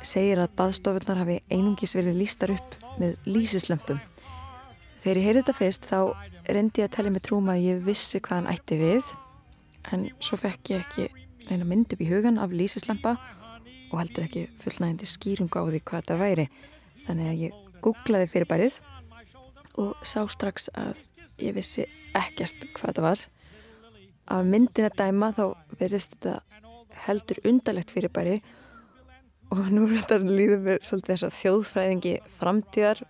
[0.00, 3.98] Segir að baðstofunar hafi einungis verið lístar upp með lýsislömpum.
[5.00, 5.98] Þegar ég heyrði þetta fyrst þá
[6.48, 9.10] reyndi ég að tellja mig trúma að ég vissi hvað hann ætti við
[9.92, 11.06] en svo fekk ég ekki
[11.50, 13.16] neina mynd upp í hugan af lýsislampa
[13.90, 16.46] og heldur ekki fullnægindi skýrungu á því hvað þetta væri.
[17.06, 18.80] Þannig að ég googlaði fyrir bærið
[19.80, 20.96] og sá strax að
[21.40, 21.86] ég vissi
[22.16, 23.26] ekkert hvað þetta var.
[24.30, 25.44] Af myndin að dæma þá
[25.80, 26.40] verðist þetta
[27.06, 28.40] heldur undarlegt fyrirbæri
[29.50, 33.02] og nú reyndar líður mér svolítið þess að þjóðfræðingi framtíðar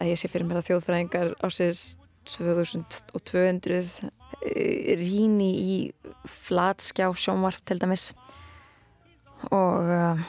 [0.00, 1.82] að ég sé fyrir mér að þjóðfræðingar ásins
[2.30, 5.74] 2200 eh, rýni í
[6.28, 8.10] flatskjá sjónvarp til dæmis.
[9.50, 10.20] Og uh,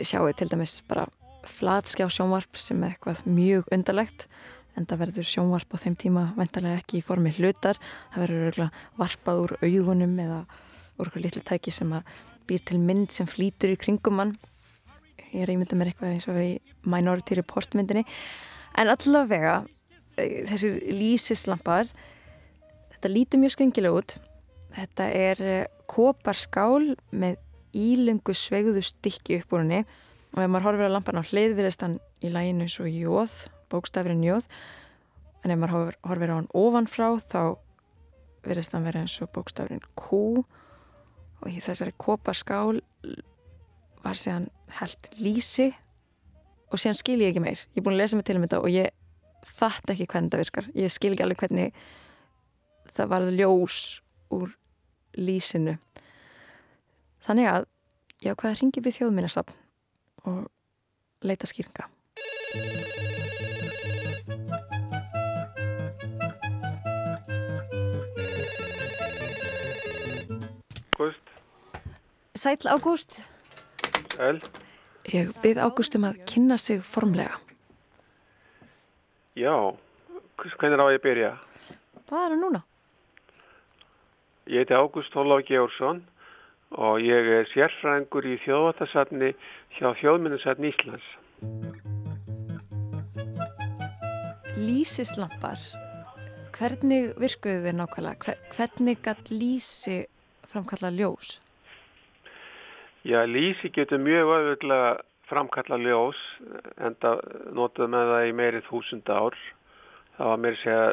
[0.00, 1.06] sjáu til dæmis bara
[1.46, 4.26] flatskjá sjónvarp sem er eitthvað mjög undarlegt
[4.76, 7.78] en það verður sjónvarp á þeim tíma vendarlega ekki í formi hlutar.
[8.14, 10.40] Það verður varpað úr augunum eða
[10.96, 14.36] úr eitthvað litlu tæki sem að býr til mynd sem flýtur í kringum mann
[15.36, 16.50] ég er ímyndað mér eitthvað eins og í
[16.88, 18.04] Minority Report myndinni.
[18.78, 19.56] En allavega
[20.16, 21.90] eh, þessir lýsislampar
[22.94, 24.16] þetta lítur mjög skringilega út.
[24.76, 25.44] Þetta er
[25.90, 27.38] koparskál með
[27.76, 29.84] ílungu svegðu stykki upp úr henni.
[30.36, 33.38] Og ef maður horfir að lampan á hlið virðist hann í læginu eins og jóð
[33.72, 34.48] bókstafurinn jóð.
[35.44, 37.40] En ef maður horfir, á hann ofanfrá þá
[38.46, 40.44] virðist hann vera eins og bókstafurinn kú
[41.42, 42.80] og í þessari koparskál
[44.04, 45.70] var séðan held lýsi
[46.70, 47.62] og síðan skil ég ekki meir.
[47.74, 48.92] Ég er búin að lesa mig til um þetta og ég
[49.46, 50.70] fatt ekki hvernig þetta virkar.
[50.74, 51.80] Ég skil ekki alveg hvernig
[52.96, 53.80] það varð ljós
[54.34, 54.54] úr
[55.16, 55.76] lýsinu.
[57.26, 57.68] Þannig að
[58.24, 59.60] já hvað ringi við þjóðminnasafn
[60.26, 60.46] og
[61.26, 61.90] leita skýringa
[72.46, 73.22] Sæl Ágúst
[74.14, 74.42] Sæl.
[75.10, 77.40] Ég byrð Ágúst um að kynna sig formlega
[79.34, 79.74] Já,
[80.38, 81.30] hvernig á ég að byrja?
[82.06, 82.60] Bara núna
[84.46, 86.04] Ég heiti Ágúst Ólaf Georgsson
[86.70, 89.32] og ég er sérfræðingur í þjóðvatasafni
[89.78, 91.08] hjá Þjóðminnarsafni Íslands.
[94.54, 95.58] Lýsislampar
[96.54, 98.22] hvernig virkuðu þið nákvæmlega?
[98.22, 99.98] Hver, hvernig gætt lýsi
[100.46, 101.40] framkalla ljós?
[103.06, 104.88] Já, lísi getur mjög öðvöldlega
[105.30, 106.18] framkalla ljós
[106.82, 107.20] en það
[107.54, 109.36] notuðu með það í meiri þúsund ár.
[110.16, 110.88] Það var meiri segja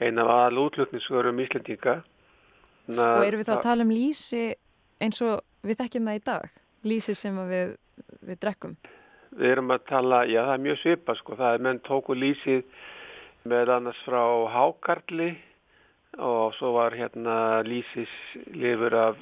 [0.00, 1.98] eina af aðal útlutningsvörum Íslendinga.
[2.90, 4.46] Og erum við þá að tala um lýsi
[5.00, 6.48] eins og við þekkjum það í dag?
[6.88, 7.74] Lýsi sem við,
[8.24, 8.78] við drekkum?
[9.36, 12.64] Við erum að tala, já það er mjög svipa sko, það er menn tóku lýsið
[13.50, 14.22] með annars frá
[14.56, 15.30] Hákarli
[16.18, 19.20] og svo var hérna lýsislifur af,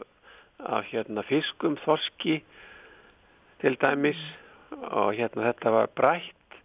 [0.58, 2.40] af hérna fiskum, þorski
[3.62, 4.20] til dæmis
[4.74, 6.58] og hérna þetta var brætt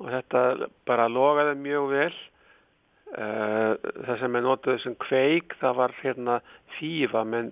[0.00, 2.14] og þetta bara logaði mjög vel.
[3.12, 6.38] Uh, það sem er notuð sem kveik það var hérna
[6.78, 7.50] fífa menn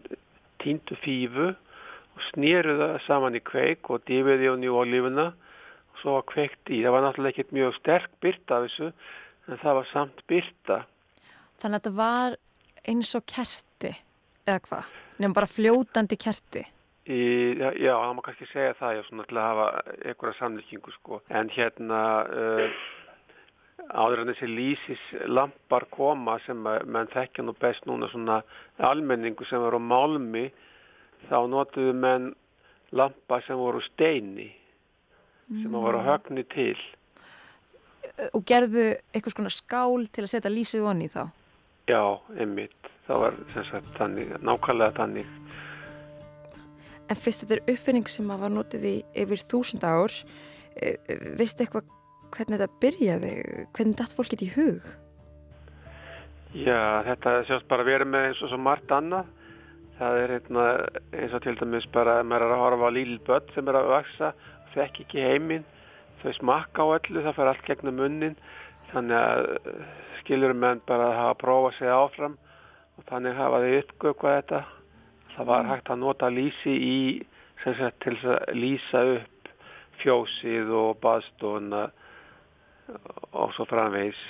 [0.63, 6.17] tíndu fífu og snýruð það saman í kveik og difiði hún í olífuna og svo
[6.17, 6.81] var kveikt í.
[6.81, 10.81] Það var náttúrulega ekkert mjög sterk byrta af þessu en það var samt byrta.
[11.61, 12.41] Þannig að þetta var
[12.89, 13.95] eins og kerti
[14.49, 15.00] eða hvað?
[15.21, 16.63] Nefnum bara fljótandi kerti.
[17.05, 17.19] Í,
[17.59, 19.67] já, já, það má kannski segja það, já, svona til að hafa
[20.09, 21.19] einhverja samlíkingu, sko.
[21.37, 22.79] En hérna, uh,
[24.01, 28.39] áður en þessi lýsis lampar koma sem að menn þekkja nú best núna svona
[28.91, 30.47] almenningu sem var á málmi,
[31.29, 32.31] þá notuðu menn
[32.97, 34.49] lampa sem voru steini,
[35.51, 36.79] sem að voru högni til.
[38.33, 41.27] Og gerðu eitthvað svona skál til að setja lýsið onni í þá?
[41.91, 42.03] Já,
[42.39, 42.91] einmitt.
[43.11, 45.31] Það var sagt þannig, nákvæmlega þannig.
[47.11, 50.15] En fyrst þetta er uppfinning sem að var notið í yfir þúsund ár,
[50.79, 50.93] e,
[51.41, 51.89] veistu eitthvað
[52.31, 53.33] hvernig þetta byrjaði,
[53.75, 54.87] hvernig þetta fólk geti í hug?
[56.55, 59.33] Já, þetta sjást bara verið með eins og svo margt annað.
[59.99, 60.67] Það er einna,
[61.11, 63.91] eins og til dæmis bara, maður er að horfa á líl börn sem er að
[63.91, 64.31] vaksa,
[64.77, 65.67] þekk ekki heiminn,
[66.23, 68.39] þau smakka á öllu, það fer allt gegnum munnin,
[68.93, 69.51] þannig að
[70.21, 72.39] skilur menn bara að hafa að prófa sig áfram
[73.01, 74.61] og þannig hafa þau uppgökvað þetta.
[75.35, 76.99] Það var hægt að nota lísi í,
[77.63, 79.49] sem sagt, til að lýsa upp
[80.03, 81.87] fjósið og baðstofuna
[83.33, 84.21] og svo framvegis.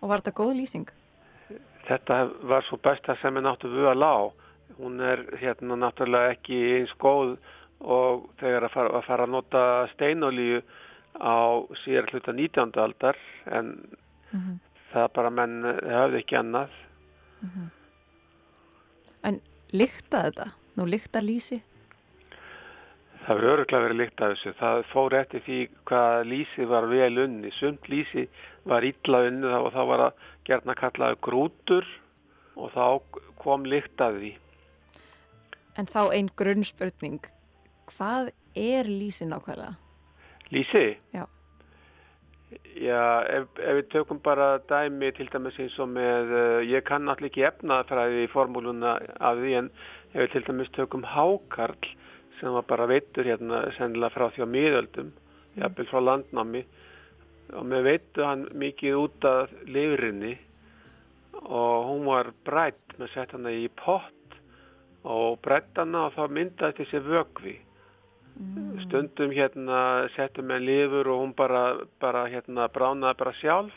[0.00, 0.90] Og var þetta góð lýsing?
[1.86, 2.20] Þetta
[2.50, 4.44] var svo besta sem er náttúrulega að lág.
[4.80, 7.36] Hún er hérna náttúrulega ekki eins góð
[7.80, 10.62] og þegar að fara að, fara að nota steinolíu
[11.20, 12.72] á síðar hluta 19.
[12.80, 13.76] aldar en
[14.30, 14.56] mm -hmm.
[14.92, 16.70] það bara menn hafði ekki annað.
[17.42, 17.68] Mm -hmm.
[19.26, 19.40] En
[19.72, 20.50] lykta þetta?
[20.78, 21.60] Nú lykta lýsi?
[23.20, 24.52] Það verður öruglega verið lykt af þessu.
[24.58, 25.58] Það fór eftir því
[25.90, 27.50] hvað lýsi var vel unni.
[27.58, 28.24] Sumt lýsi
[28.68, 31.90] var illa unni og þá var að gerna kallaði grútur
[32.56, 32.86] og þá
[33.42, 34.32] kom lykt af því.
[35.78, 37.20] En þá einn grunnspurning.
[37.92, 39.76] Hvað er lýsi nákvæmlega?
[40.50, 40.96] Lýsi?
[41.14, 41.26] Já.
[42.50, 47.06] Já, ef, ef við tökum bara dæmi til dæmis eins og með, uh, ég kann
[47.12, 49.68] allir ekki efnaðfræði í formúluna af því en
[50.10, 51.90] ef við til dæmis tökum hákarl
[52.40, 55.12] sem var bara veitur hérna sennilega frá því á miðöldum,
[55.60, 56.64] jafnvel frá landnámi
[57.54, 60.34] og með veitu hann mikið út af lifurinni
[61.40, 64.38] og hún var brætt með sett hana í pott
[65.06, 67.58] og brætt hana og þá myndaði þessi vögvi
[68.36, 68.84] mm.
[68.86, 71.64] stundum hérna settum með lifur og hún bara,
[72.00, 73.76] bara hérna bránaði bara sjálf.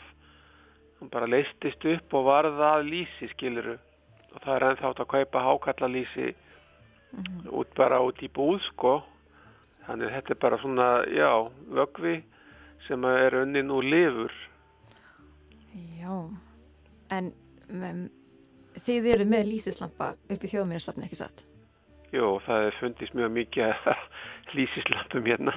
[1.00, 3.76] Hún bara leistist upp og varða að lýsi skiluru
[4.34, 8.98] og það er ennþátt að kaupa hákallalýsi mm út bara út í búð sko.
[9.86, 11.30] Þannig þetta er bara svona, já,
[11.76, 12.16] vögvi
[12.86, 14.34] sem er unnin úr lifur.
[16.00, 16.14] Já,
[17.12, 17.32] en
[17.68, 18.04] um,
[18.86, 21.44] þið eru með lýsislampa upp í þjóðminnarsafni, ekki satt?
[22.14, 23.74] Jú, það er fundist mjög mikið
[24.58, 25.54] lýsislampum hérna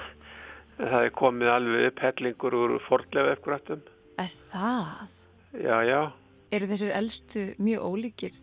[0.78, 3.86] það er komið alveg upp hellingur úr fordlega eftirrættum
[4.18, 5.14] Er það?
[5.62, 6.02] Já, já
[6.52, 8.36] Eru þessir eldstu mjög ólíkir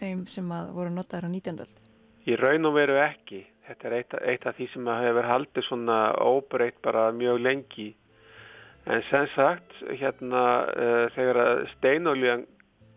[0.00, 1.60] þeim sem voru notaður á 19.
[1.64, 1.76] öld?
[2.26, 3.44] Í raun og veru ekki.
[3.66, 7.88] Þetta er eitt, eitt af því sem hefur haldið svona óbreytt bara mjög lengi.
[8.86, 12.44] En sem sagt, hérna uh, þegar steinolíðan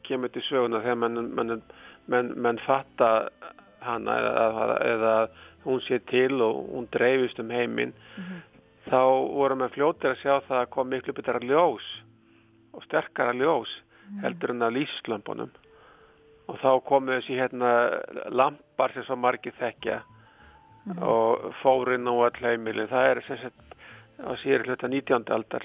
[0.05, 1.61] kemur til söguna þegar mann, mann,
[2.09, 3.29] mann, mann fatta
[3.93, 5.13] hana eða, eða
[5.65, 8.41] hún sé til og hún dreifist um heiminn, mm -hmm.
[8.91, 9.01] þá
[9.37, 11.87] voru maður fljóttir að sjá það að kom miklu betara ljós
[12.73, 14.21] og sterkara ljós mm -hmm.
[14.23, 15.51] heldur en að lýslampunum
[16.47, 21.03] og þá komu þessi hérna lampar sem svo margir þekkja mm -hmm.
[21.03, 23.69] og fórin og all heimili það er sem sagt
[24.19, 25.23] á síður hluta 19.
[25.33, 25.63] aldar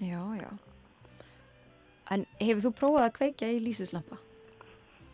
[0.00, 0.50] Já, já
[2.10, 4.16] En hefur þú prófað að kveikja í lýsislampa?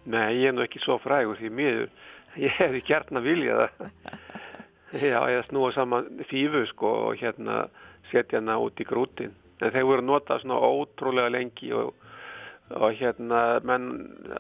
[0.05, 1.91] Nei, ég er nú ekki svo frægur því miður.
[2.41, 3.91] Ég hefði gert að vilja það
[4.93, 7.63] Já, ég snúið saman fífu sko og hérna
[8.11, 9.33] setja hana út í grútin
[9.63, 11.95] en þeir voru notað svona ótrúlega lengi og
[12.73, 13.89] og hérna menn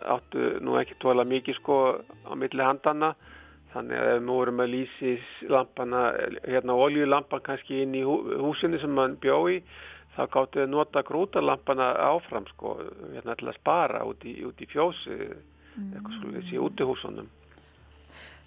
[0.08, 1.76] áttu nú ekki tóla mikið sko
[2.24, 3.12] á milli handana
[3.72, 5.12] þannig að ef við vorum að lýsi
[5.52, 6.02] lampana,
[6.44, 9.58] hérna oljulampan kannski inn í hú, húsinu sem mann bjó í
[10.16, 12.76] þá gáttu við nota grútalampana áfram sko
[13.14, 15.42] hérna til að spara út í, í fjósi mm.
[15.76, 17.30] Eitthvað svolítið í útihúsunum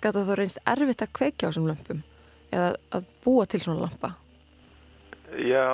[0.03, 2.03] Gáttu þú reynst erfitt að kveikja á þessum lampum?
[2.53, 4.11] Eða að búa til svona lampa?
[5.41, 5.65] Já,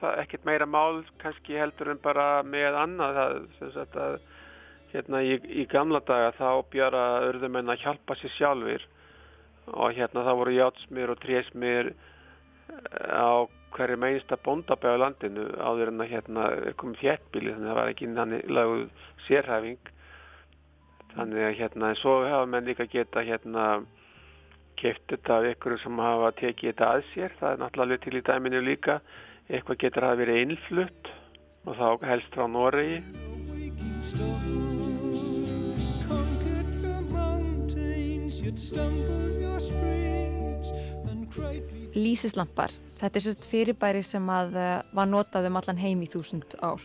[0.00, 3.18] það er ekkert meira mál kannski heldur en bara með annað.
[3.20, 4.16] Það, sem sagt að
[4.90, 8.86] hérna í, í gamla daga þá bjara urðumenn að hjálpa sér sjálfur
[9.66, 11.92] og hérna það voru játsmir og trésmir
[13.06, 13.46] á
[13.76, 16.46] hverju meinsta bóndabæðu landinu áður en að hérna
[16.80, 18.86] komið þéttbíli þannig að það var ekki innan laguð
[19.26, 19.92] sérhæfing
[21.16, 23.66] þannig að hérna en svo hafa menn líka geta hérna
[24.76, 28.24] keft þetta af ykkur sem hafa tekið þetta að sér það er náttúrulega til í
[28.26, 29.00] dæminu líka
[29.48, 31.12] eitthvað getur að vera innflutt
[31.66, 33.00] og þá helst frá Noregi
[41.96, 46.54] Lísislampar, þetta er sérst fyrirbæri sem að uh, var notað um allan heim í þúsund
[46.60, 46.82] ár.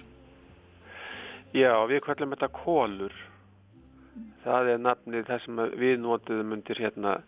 [1.51, 3.17] Já, við kvöllum þetta kólur.
[4.41, 7.19] Það er nafnið það sem við notuðum undir hérna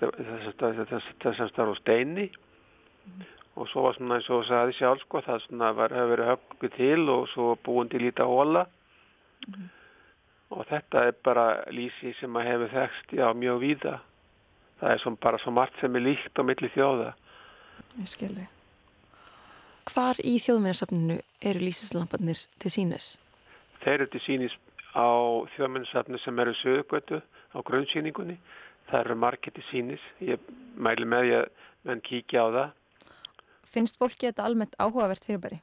[0.00, 3.24] þess að starf á steini mm.
[3.60, 6.30] og svo var svona eins og það sagði sjálf sko, það svona var, hefur verið
[6.30, 8.64] höfguð til og svo búin til lítið hóla
[9.48, 9.66] mm.
[10.56, 13.98] og þetta er bara lísi sem að hefur þekst já mjög víða.
[14.80, 17.12] Það er som, bara svo margt sem er líkt á milli þjóða.
[18.00, 18.46] Ég skilði.
[19.90, 21.18] Hvar í þjóðminnarsafninu
[21.50, 23.12] eru lísislamparnir til sínis?
[23.82, 24.56] Þeir eru til sínis
[24.94, 25.08] á
[25.54, 27.20] þjóðminnarsafninu sem eru sögugötu
[27.54, 28.36] á grunnsýningunni.
[28.90, 30.04] Það eru margir til sínis.
[30.20, 30.42] Ég
[30.76, 32.70] mæli með ég að menn kíkja á það.
[33.70, 35.60] Finnst fólki þetta almennt áhugavert fyrirbæri?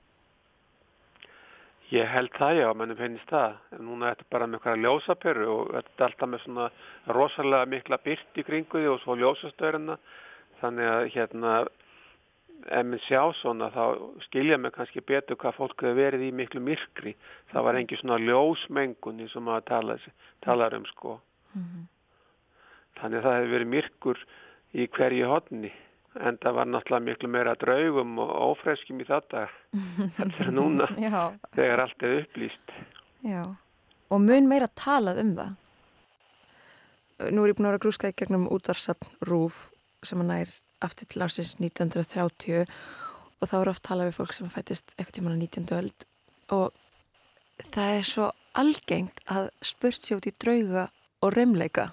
[1.92, 3.60] Ég held það já, mennum finnist það.
[3.76, 6.70] En núna er þetta bara með eitthvað ljósaperu og þetta er alltaf með svona
[7.16, 9.96] rosalega mikla byrt í kringuði og svo ljósastöðurina.
[10.62, 11.54] Þannig að hérna,
[12.66, 13.84] ef minn sjá svona þá
[14.28, 17.16] skilja mig kannski betur hvað fólk hefur verið í miklu myrkri.
[17.53, 19.97] Það var engi svona ljósmengun eins og maður tala,
[20.45, 21.20] talar um sko.
[21.53, 21.88] Mm -hmm.
[23.01, 24.26] Þannig að það hefur verið myrkur
[24.74, 25.72] í hverju hodni
[26.26, 29.47] en það var náttúrulega miklu meira draugum og ófreskim í þetta
[30.18, 30.89] þetta er núna
[31.58, 32.76] þegar allt er upplýst
[33.26, 33.41] Já,
[34.10, 35.55] og mun meira talað um það
[37.34, 39.72] Nú er ég búin að vera grúska í gegnum útvarsapn Rúf
[40.05, 40.51] sem hann er
[40.84, 42.66] aftur til ásins 1930
[43.38, 45.68] og þá er oft talað við fólk sem fættist eitthvað tíman á 19.
[45.78, 46.08] öld
[46.58, 46.74] og
[47.74, 50.88] það er svo algengt að spurt sér út í drauga
[51.22, 51.92] og reymleika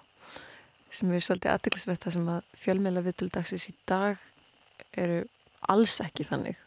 [0.94, 4.20] sem er svolítið aðtilsvett það sem að fjölmeila viðtölddagsins í dag
[5.00, 5.24] eru
[5.72, 6.58] alls ekki þannig.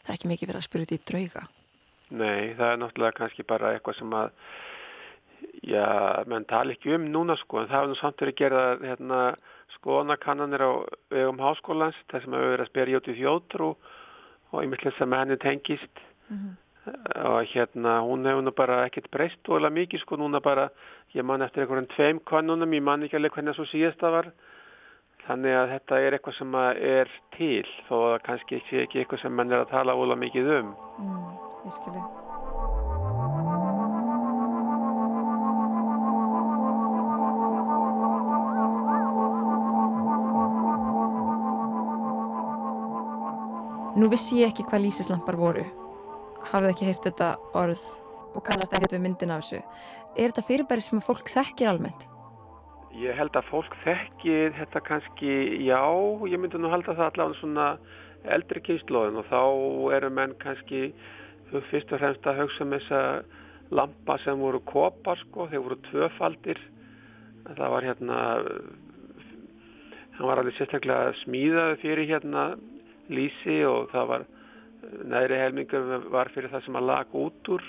[0.00, 1.42] Það er ekki mikið verið að spyrja út í drauga.
[2.10, 4.32] Nei, það er náttúrulega kannski bara eitthvað sem að
[5.66, 8.62] já, menn tala ekki um núna sko, en það er nú samt verið að gera
[8.82, 9.20] hérna,
[9.76, 10.72] skoðanakannanir á
[11.12, 13.68] vegum háskólans, það sem hefur verið að spyrja út í þjótrú
[14.50, 16.04] og einmitt sem henni tengist.
[16.30, 16.56] Mm -hmm.
[17.24, 20.70] og hérna, hún hefur nú bara ekkert breyst og eða mikið sko, núna bara
[21.14, 24.32] ég man eftir einhverjum tveim konunum, ég man ekki alveg hvernig það svo síðasta var.
[25.26, 29.32] Þannig að þetta er eitthvað sem er til þó að kannski ekki, ekki eitthvað sem
[29.32, 30.74] mann er að tala óla mikið um.
[30.98, 32.29] Mm, Ég skilji
[43.98, 45.64] Nú vissi ég ekki hvað lísislampar voru.
[46.52, 47.82] Hafði ekki heyrt þetta orð
[48.38, 49.58] og kannast ekkert við myndin af þessu.
[50.14, 52.04] Er þetta fyrirbæri sem fólk þekkir almennt?
[52.94, 55.34] Ég held að fólk þekkir þetta kannski,
[55.66, 55.82] já,
[56.30, 57.66] ég myndi nú halda það allavega svona
[58.30, 59.42] eldri kynnslóðin og þá
[59.98, 60.86] eru menn kannski
[61.50, 63.04] fyrst og fremst að hugsa um þessa
[63.74, 66.58] lampa sem voru kopar sko, þeir voru tvöfaldir,
[67.56, 68.18] það var hérna,
[70.14, 72.52] hann var alveg sérstaklega smíðað fyrir hérna
[73.10, 74.26] lísi og það var
[75.10, 77.64] næri helmingur var fyrir það sem að laga út úr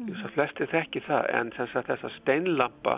[0.00, 2.96] Þess að flesti þekki það en þessa steinlampa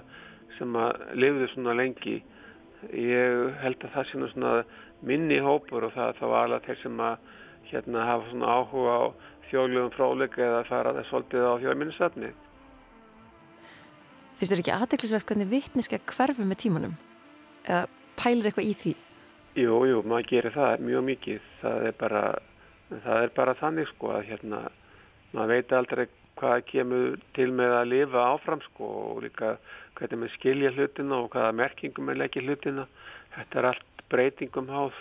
[0.55, 2.21] sem að lifðu svona lengi
[2.95, 4.53] ég held að það sé nú svona
[5.03, 7.33] minni hópur og það, það var alveg þeir sem að
[7.73, 9.03] hérna hafa svona áhuga á
[9.51, 12.31] þjóðlegum fráleika eða fara það svolítið á þjóðminnisafni.
[14.39, 16.95] Fyrst er ekki aðdeklisvegt hvernig vittniska hverfu með tímanum?
[17.67, 17.87] Eða
[18.19, 18.95] pælir eitthvað í því?
[19.53, 21.47] Jú, jú, maður gerir það mjög mikið.
[21.61, 22.23] Það er bara,
[22.89, 24.61] það er bara þannig sko að hérna
[25.33, 26.05] maður veit aldrei
[26.41, 29.55] hvað kemur til með að lifa áfram sko og líka
[29.99, 32.87] hvernig maður skilja hlutina og hvaða merkingum maður leggja hlutina.
[33.37, 34.97] Þetta er allt breytingum háð,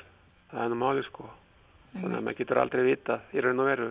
[0.51, 1.29] það er nú máli sko.
[1.95, 3.89] Þannig að maður getur aldrei vita í raun og veru.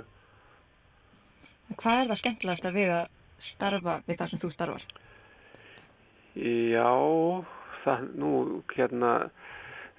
[1.81, 3.09] Hvað er það skemmtilegast að við að
[3.41, 4.87] starfa við það sem þú starfar?
[6.37, 6.91] Já,
[7.85, 8.33] það nú
[8.75, 9.15] hérna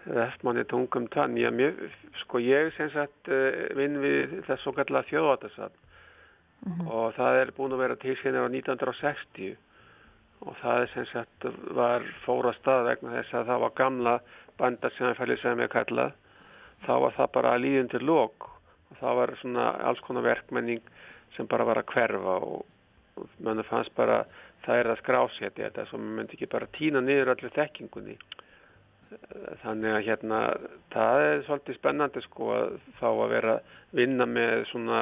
[0.06, 1.38] vestmanni tungum tann.
[1.38, 1.76] Já, mér,
[2.24, 6.88] sko ég sem sagt eh, vinn við þess svo kallar þjóðvátasafn mm -hmm.
[6.88, 9.58] og það er búin að vera til síðan á 1960
[10.42, 11.46] og það er sem sagt
[11.78, 14.20] var fóra stað vegna þess að það var gamla
[14.58, 16.12] bandar sem sem ég kallað.
[16.86, 18.50] Þá var það bara líðin til lók
[18.90, 20.82] og það var svona alls konar verkmenning
[21.36, 22.66] sem bara var að hverfa og,
[23.16, 24.26] og mann fannst bara
[24.66, 28.18] það er að skrásetja þetta maður myndi ekki bara týna niður allir þekkingunni
[29.64, 30.40] þannig að hérna
[30.94, 35.02] það er svolítið spennandi sko að þá að vera að vinna með svona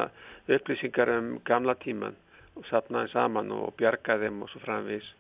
[0.50, 2.18] upplýsingar um gamla tíman
[2.58, 5.12] og sapna þeim saman og bjarga þeim og svo framvís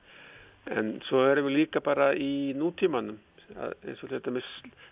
[0.73, 3.17] en svo erum við líka bara í nútímanum.
[3.49, 4.49] Eins og þetta með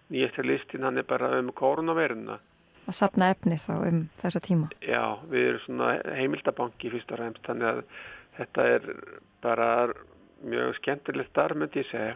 [0.10, 2.40] nýjastir listin hann er bara um koronaviruna
[2.88, 4.70] að sapna efni þá um þessa tíma.
[4.82, 7.82] Já, við erum svona heimildabanki fyrst og ræmst þannig að
[8.38, 8.88] þetta er
[9.44, 9.70] bara
[10.48, 12.16] mjög skemmtilegt starf myndi ég segja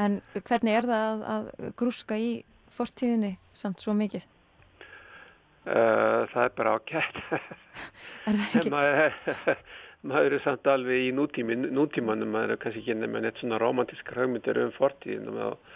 [0.00, 2.30] En hvernig er það að, að grúska í
[2.72, 4.24] fortíðinni samt svo mikið?
[5.62, 7.20] Uh, það er bara ákætt.
[8.26, 8.72] er það ekki?
[8.72, 9.58] maður,
[10.12, 14.10] maður er samt alveg í nútími, nútímanum, maður er kannski ekki nefnir neitt svona romantísk
[14.14, 15.70] hraugmyndir um fortíðinu og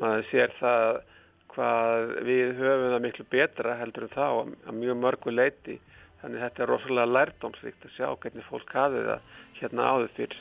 [0.00, 1.02] maður sér það
[1.56, 5.78] hvað við höfum það miklu betra heldur en þá að mjög mörgu leiti.
[6.20, 10.38] Þannig þetta er rosalega lærdomsrikt að sjá hvernig fólk hafi það hérna áður fyrir.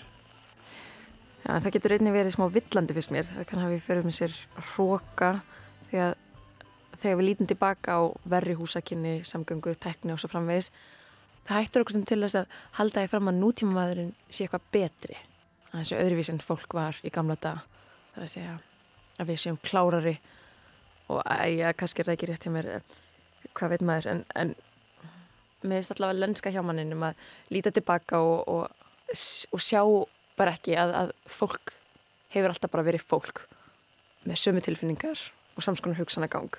[1.46, 3.28] Já, það getur einnig verið smá villandi fyrst mér.
[3.30, 4.38] Það kann hafi fyrir með sér
[4.74, 5.32] hróka
[5.94, 6.16] að
[6.98, 8.02] þegar við lítum tilbaka á
[8.34, 10.72] verri húsakinni, samgöngu, tekni og svo framvegis
[11.46, 14.70] það hættur okkur sem til þess að halda því fram að nútíma maðurinn sé eitthvað
[14.74, 15.18] betri
[15.72, 17.62] að þessu öðruvís en fólk var í gamla dag.
[18.16, 18.56] Það er að segja
[19.20, 20.16] að við séum klárari
[21.14, 22.72] og æja, kannski er það ekki rétt hjá mér
[23.56, 24.56] hvað veit maður en, en
[25.62, 27.22] með þess allavega lenska hjá manninum að
[27.54, 28.88] líta tilbaka og, og,
[29.54, 29.84] og sjá
[30.38, 31.76] bara ekki að, að fólk
[32.36, 33.46] hefur alltaf bara verið fólk
[34.26, 36.56] með sömu tilfinningar og samskonar hugsanagang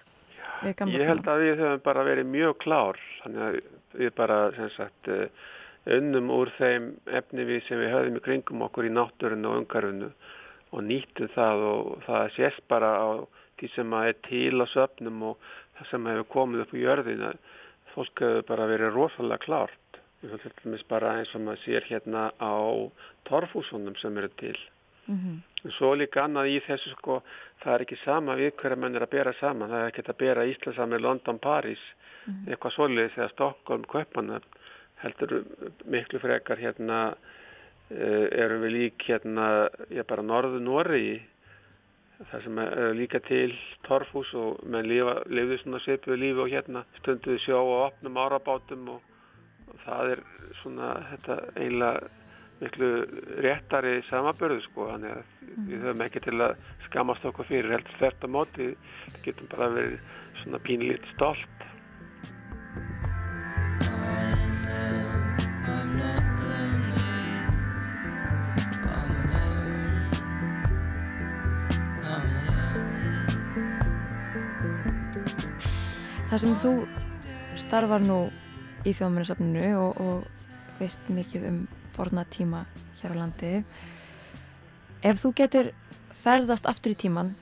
[0.65, 3.57] Ég held að við höfum bara verið mjög klár þannig að
[3.97, 4.39] við bara
[4.77, 5.29] sagt, eh,
[5.97, 10.11] unnum úr þeim efni við sem við höfum í kringum okkur í náttúrunu og ungarunu
[10.73, 13.09] og nýttum það og það sést bara á
[13.61, 15.37] því sem að er til á söpnum og
[15.77, 17.33] það sem hefur komið upp í jörðina.
[17.93, 19.45] Fólk hefur bara verið rosalega
[20.31, 22.55] klárt bara eins og maður sér hérna á
[23.29, 24.59] torfúsunum sem eru til
[25.07, 25.71] mm -hmm.
[25.79, 27.23] svo líka annað í þessu sko
[27.63, 30.19] það er ekki sama við hverja menn er að bera saman það er ekki að
[30.19, 31.79] bera Íslandssamir London, Paris
[32.27, 32.51] mm -hmm.
[32.51, 34.41] eitthvað svolítið þegar Stockholm, Kaupanna
[35.03, 35.45] heldur
[35.85, 37.15] miklu frekar hérna
[37.91, 41.23] uh, erum við lík hérna ég bara norðu Nóri
[42.31, 43.53] það sem er líka til
[43.85, 49.03] torfús og menn lifið svona svipuðu lífi og hérna stunduðu sjó og opnum árabátum og
[49.85, 50.23] það er
[50.63, 52.09] svona þetta einlega
[52.61, 52.91] miklu
[53.45, 55.67] réttari samabörðu sko þannig að mm.
[55.69, 56.55] við höfum ekki til að
[56.87, 59.99] skamast okkur fyrir heldur þetta móti við getum bara verið
[60.43, 61.53] svona pínlít stolt
[76.27, 76.71] Það sem þú
[77.57, 78.17] starfar nú
[78.87, 81.61] í þjóðmjörnusafninu og, og veist mikið um
[81.97, 82.65] forna tíma
[83.01, 83.53] hér á landi
[85.07, 85.71] ef þú getur
[86.17, 87.35] ferðast aftur í tíman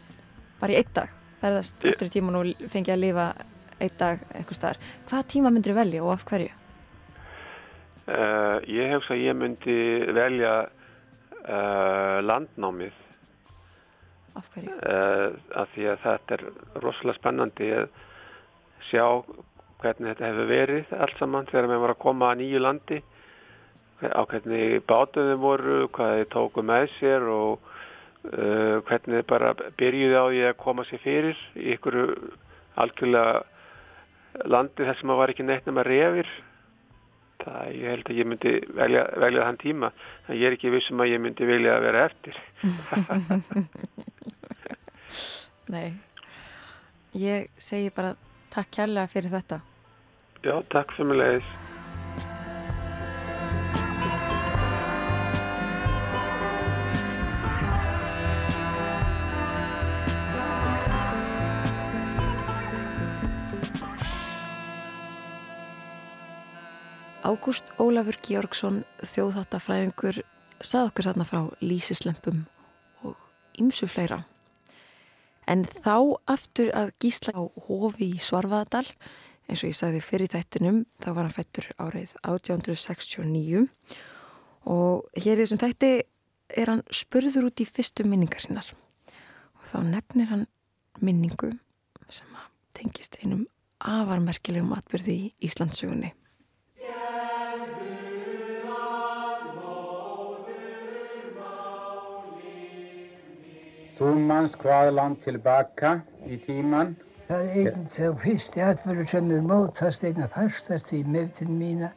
[0.61, 1.11] bara í einn dag,
[1.43, 1.95] ferðast ég...
[1.95, 3.31] aftur í tíman og fengi að lifa
[3.83, 6.53] einn dag eitthvað starf, hvað tíma myndir þú velja og af hverju?
[8.05, 9.79] Uh, ég hef svo að ég myndi
[10.15, 13.01] velja uh, landnámið
[14.39, 14.77] af hverju?
[14.77, 16.47] Uh, af því að þetta er
[16.85, 17.89] rosalega spennandi að
[18.91, 19.07] sjá
[19.85, 23.01] hvernig þetta hefur verið allt saman þegar við varum að koma að nýju landi
[24.05, 27.69] á hvernig bátuðum voru, hvað þið tóku með sér og
[28.33, 32.01] uh, hvernig þið bara byrjuði á því að koma sér fyrir í ykkur
[32.81, 33.45] algjörlega
[34.51, 36.33] landi þar sem það var ekki neitt nema reyfir
[37.45, 39.89] það ég held að ég myndi velja, velja þann tíma
[40.27, 42.35] en ég er ekki vissum að ég myndi velja að vera eftir.
[45.75, 45.89] Nei.
[47.15, 48.11] Ég segi bara
[48.55, 49.59] takk kærlega fyrir þetta
[50.45, 51.47] Já, takk fyrir mig leiðis.
[67.25, 70.21] Ágúst Ólafur Georgsson, þjóðháttafræðingur,
[70.61, 72.45] sað okkur þarna frá lísislempum
[73.01, 73.17] og
[73.57, 74.27] ymsu fleira.
[75.49, 78.91] En þá aftur að gísla á hofi í Svarfaðadal
[79.49, 83.67] eins og ég sagði fyrir þættinum þá var hann fættur árið 1869
[84.73, 85.93] og hér í þessum þætti
[86.61, 90.47] er hann spurður út í fyrstu minningar sinnar og þá nefnir hann
[91.05, 91.53] minningu
[92.09, 92.37] sem
[92.77, 93.47] tengist einum
[93.85, 96.15] afarmerkilegum atbyrði í Íslandsugunni
[103.95, 106.97] Þú manns hvað land tilbaka í tíman
[107.35, 111.89] Það er einn þá fyrsti atbyrður sem er mótast einna fastast í meðtun mína.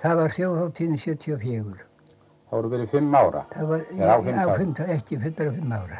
[0.00, 1.82] Það var þjóðháttíðin 74.
[2.46, 3.42] Það voru verið fimm ára.
[3.50, 5.98] Það var Eða á á fimm ekki fyrir bara fimm ára.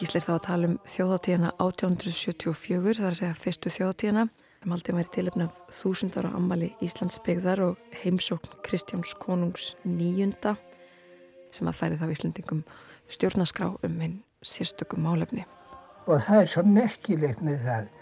[0.00, 4.24] Gíslir þá að tala um þjóðhátíðina 1874, það er að segja fyrstu þjóðhátíðina
[4.62, 10.54] sem aldrei væri tilöfn af þúsund ára ammali Íslands byggðar og heimsókn Kristjáns konungs nýjunda
[11.52, 12.64] sem að færi þá Íslandingum
[13.12, 15.44] stjórnaskrá um hinn sérstökum málefni.
[16.04, 17.92] Og það er svo merkilegt með það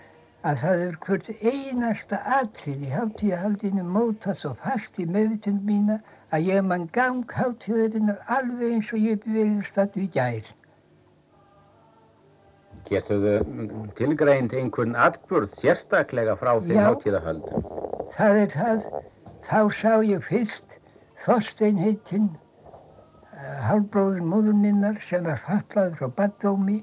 [0.43, 6.01] að það er hvert einasta atrið í hátíðahaldinu mótað svo fast í meðvitund mína
[6.35, 10.51] að ég mann gang hátíðarinnar alveg eins og ég verið stattu í gær.
[12.91, 16.85] Getur þau tilgreind einhvern atbjörð sérstaklega frá þeim Já.
[16.89, 17.51] hátíðahöld?
[18.19, 18.87] Það er það,
[19.47, 20.79] þá sá ég fyrst
[21.23, 22.33] Þorstein heitinn,
[23.63, 26.81] hálbróður móður minnar sem var fallaður frá baddómi,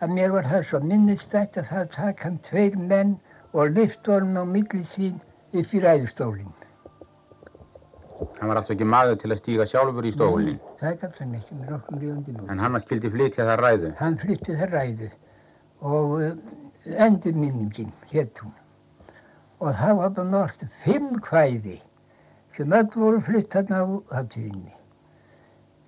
[0.00, 3.18] að mér var það svo minnistætt að það takk hann tveir menn
[3.52, 5.20] og lyft honum á milli sín
[5.52, 6.54] upp í ræðustólinn.
[8.38, 10.60] Hann var alltaf ekki maður til að stíga sjálfur í stólinn.
[10.80, 12.46] Það gaf hann ekki með okkur ljóndi nú.
[12.52, 13.92] En hann var skildi flytja það ræðu.
[14.00, 15.10] Hann flytti það ræðu
[15.80, 16.32] og uh,
[17.06, 18.52] endurminningin hétt hún.
[19.60, 21.78] Og það var bara norst fimm kvæði
[22.56, 24.72] sem öll voru flytt hann á hátíðinni.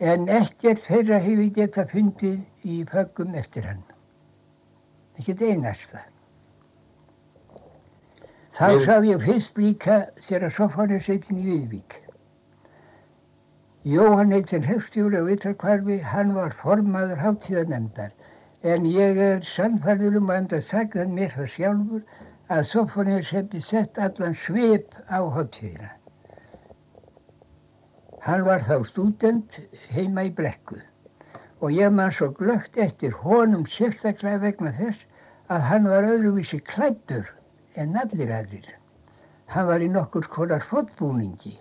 [0.01, 3.85] En ekkert þeirra hefur geta fundið í föggum eftir hann.
[5.23, 6.01] Ekkert einasta.
[8.59, 11.95] Þá Við- sá ég fyrst líka sér að Sofanis heitin í Viðvík.
[13.87, 18.11] Jóhann heitin höfstjóri á Yttarkvarfi, hann var formaður hátíðanemndar.
[18.65, 22.03] En ég er sannfærður um að enda sagði hann mér það sjálfur
[22.51, 25.91] að Sofanis hefði sett allan svip á hátíðina.
[28.27, 29.61] Hann var þá stúdent
[29.95, 30.83] heima í brekku
[31.63, 35.07] og ég man svo glögt eftir honum sérstaklega vegna þess
[35.53, 37.29] að hann var öðruvísi klæddur
[37.81, 38.71] en allir aðrir.
[39.53, 41.59] Hann var í nokkur skolar fótbúningi.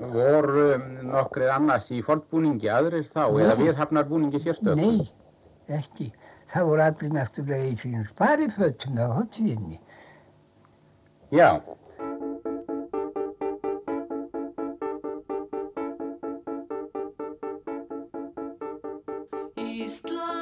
[0.00, 3.60] Voru um, nokkrið annars í fornbúningi aðrir þá eða Nei.
[3.66, 4.80] viðhafnarbúningi sérstökum?
[4.80, 5.10] Nei,
[5.76, 6.08] ekki.
[6.50, 9.78] Það voru allir náttúrulega í sínum sparifötum á hátíðinni.
[11.30, 11.60] Já,
[19.60, 20.39] Ísland,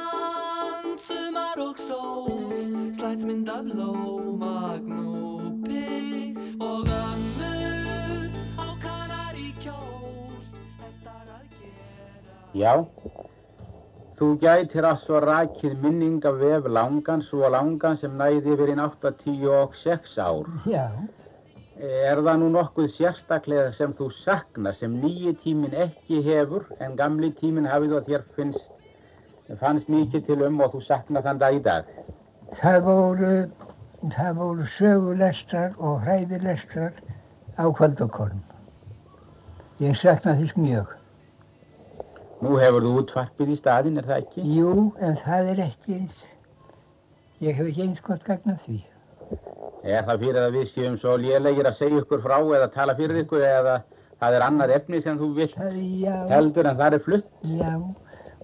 [0.99, 7.53] sumar og sól Slætsmynd af lómagn og pigg Og ömmu
[8.59, 10.35] á kanari kjól
[10.83, 12.73] Hestar að gera já.
[14.19, 18.83] Þú gætir að svo rakið minning af vef langan svo langan sem næði yfir inn
[18.83, 20.49] 86 ár.
[20.67, 20.89] Já,
[21.79, 27.29] Er það nú nokkuð sérstaklega sem þú saknar sem nýji tíminn ekki hefur en gamli
[27.37, 28.65] tíminn hafið og þér finnst,
[29.57, 31.85] fannst mikið til um og þú saknar þann dag í dag?
[32.57, 33.33] það voru,
[34.15, 36.93] það voru sögulestrar og hræðilestrar
[37.57, 38.41] á kvöldakorn.
[39.79, 40.95] Ég sakna þess mjög.
[42.39, 44.45] Nú hefur þú útvarpið í staðinn, er það ekki?
[44.55, 44.73] Jú,
[45.03, 46.25] en það er ekki eins.
[47.43, 48.81] Ég hef ekki eins gott gagn af því.
[49.83, 53.21] Er það fyrir að við séum svo lélegir að segja ykkur frá eða tala fyrir
[53.23, 53.79] ykkur eða
[54.19, 57.27] það er annað efni sem þú vilt heldur en það er flutt?
[57.43, 57.71] já,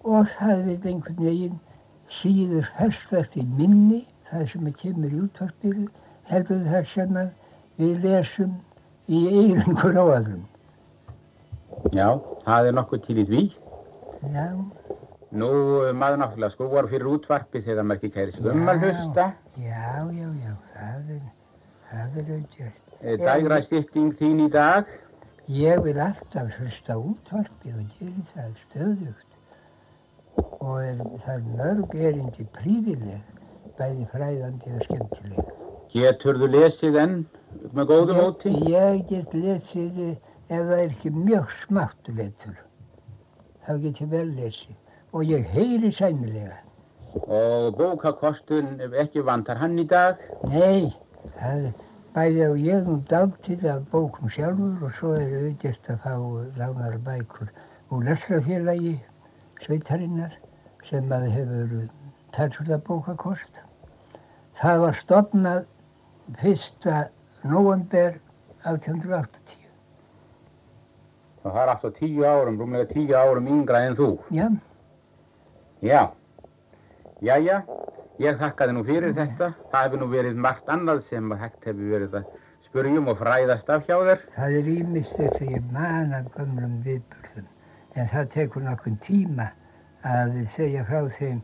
[0.06, 1.60] og það vil einhvern veginn
[2.16, 5.88] síður festast í minni, það sem að kemur í útvarpinu,
[6.30, 7.32] heldur það sem að
[7.82, 8.54] við lesum
[9.10, 9.22] í
[9.66, 10.44] hver á öðrum.
[11.94, 12.08] Já,
[12.46, 13.44] það er nokkuð til í því.
[14.34, 14.48] Já,
[15.36, 15.48] Nú,
[16.00, 19.26] maður náttúrulega skrúar fyrir útvarpið þegar maður ekki kæri sig um að hlusta.
[19.60, 21.24] já, já, já, það er,
[21.90, 22.78] það er auðvitað.
[23.02, 24.88] Eh, Dægra stytting þín í dag.
[25.52, 29.25] Ég vil alltaf hlusta útvarpið og gera það stöðugt.
[30.38, 33.22] Og er, það er mörg erindi prífileg,
[33.78, 35.54] bæði fræðandi og skemmtileg.
[35.96, 37.16] Getur þú lesið enn
[37.78, 38.54] með góðu móti?
[38.72, 40.20] Ég, get lesið ef
[40.50, 42.60] það er ekki mjög smátt letur.
[43.66, 44.78] Þá get ég vel lesið.
[45.16, 46.60] Og ég heyri sæmilega.
[47.26, 50.20] Og bókakostun ekki vantar hann í dag.
[50.52, 50.92] Nei,
[51.40, 51.74] það er
[52.16, 56.14] bæði á ég nú dálítið af bókum sjálfur og svo er auðvitað að fá
[56.60, 57.50] lánar bækur
[57.92, 58.94] úr lestrafélagi
[59.64, 60.36] sveitarinnar
[60.90, 61.76] sem að hefur
[62.36, 63.62] talsvölda bókakost.
[64.60, 65.64] Það var stopnað
[66.42, 67.06] fyrsta
[67.44, 68.18] november
[68.66, 69.58] 1880.
[71.46, 74.12] Og það er alltaf tíu árum, rúmlega tíu árum yngra en þú.
[74.34, 74.48] Já,
[75.86, 76.08] Já.
[77.22, 77.60] Jæja,
[78.20, 79.52] ég þakka þið nú fyrir þetta.
[79.72, 82.26] Það hefur nú verið margt annað sem að hægt hefur verið að
[82.66, 84.24] spurjum og fræðast af hjá þér.
[84.36, 87.25] það er ímislegt sem ég man af gömlum viðburðum
[87.96, 89.50] en það tekur nokkur tíma
[90.06, 91.44] að segja frá þeim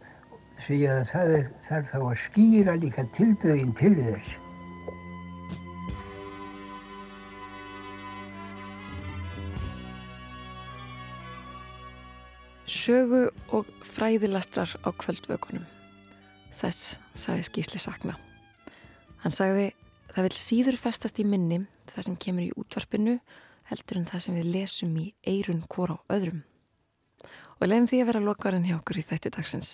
[0.62, 1.32] Því að það
[1.66, 4.34] þarf þá að skýra líka tilbögin til þess.
[12.72, 13.24] Sögu
[13.58, 15.66] og fræðilastrar á kvöldvökunum.
[16.62, 18.14] Þess sagði Skísli Sakna.
[19.26, 19.72] Hann sagði
[20.14, 23.18] það vil síður festast í minni það sem kemur í útvarpinu
[23.72, 26.44] heldur en það sem við lesum í eirun hvora á öðrum.
[27.62, 29.72] Og leiðum því að vera lokarinn hjá okkur í þætti dagsins.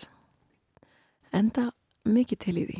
[1.33, 1.71] Enda
[2.07, 2.79] mikið til í því.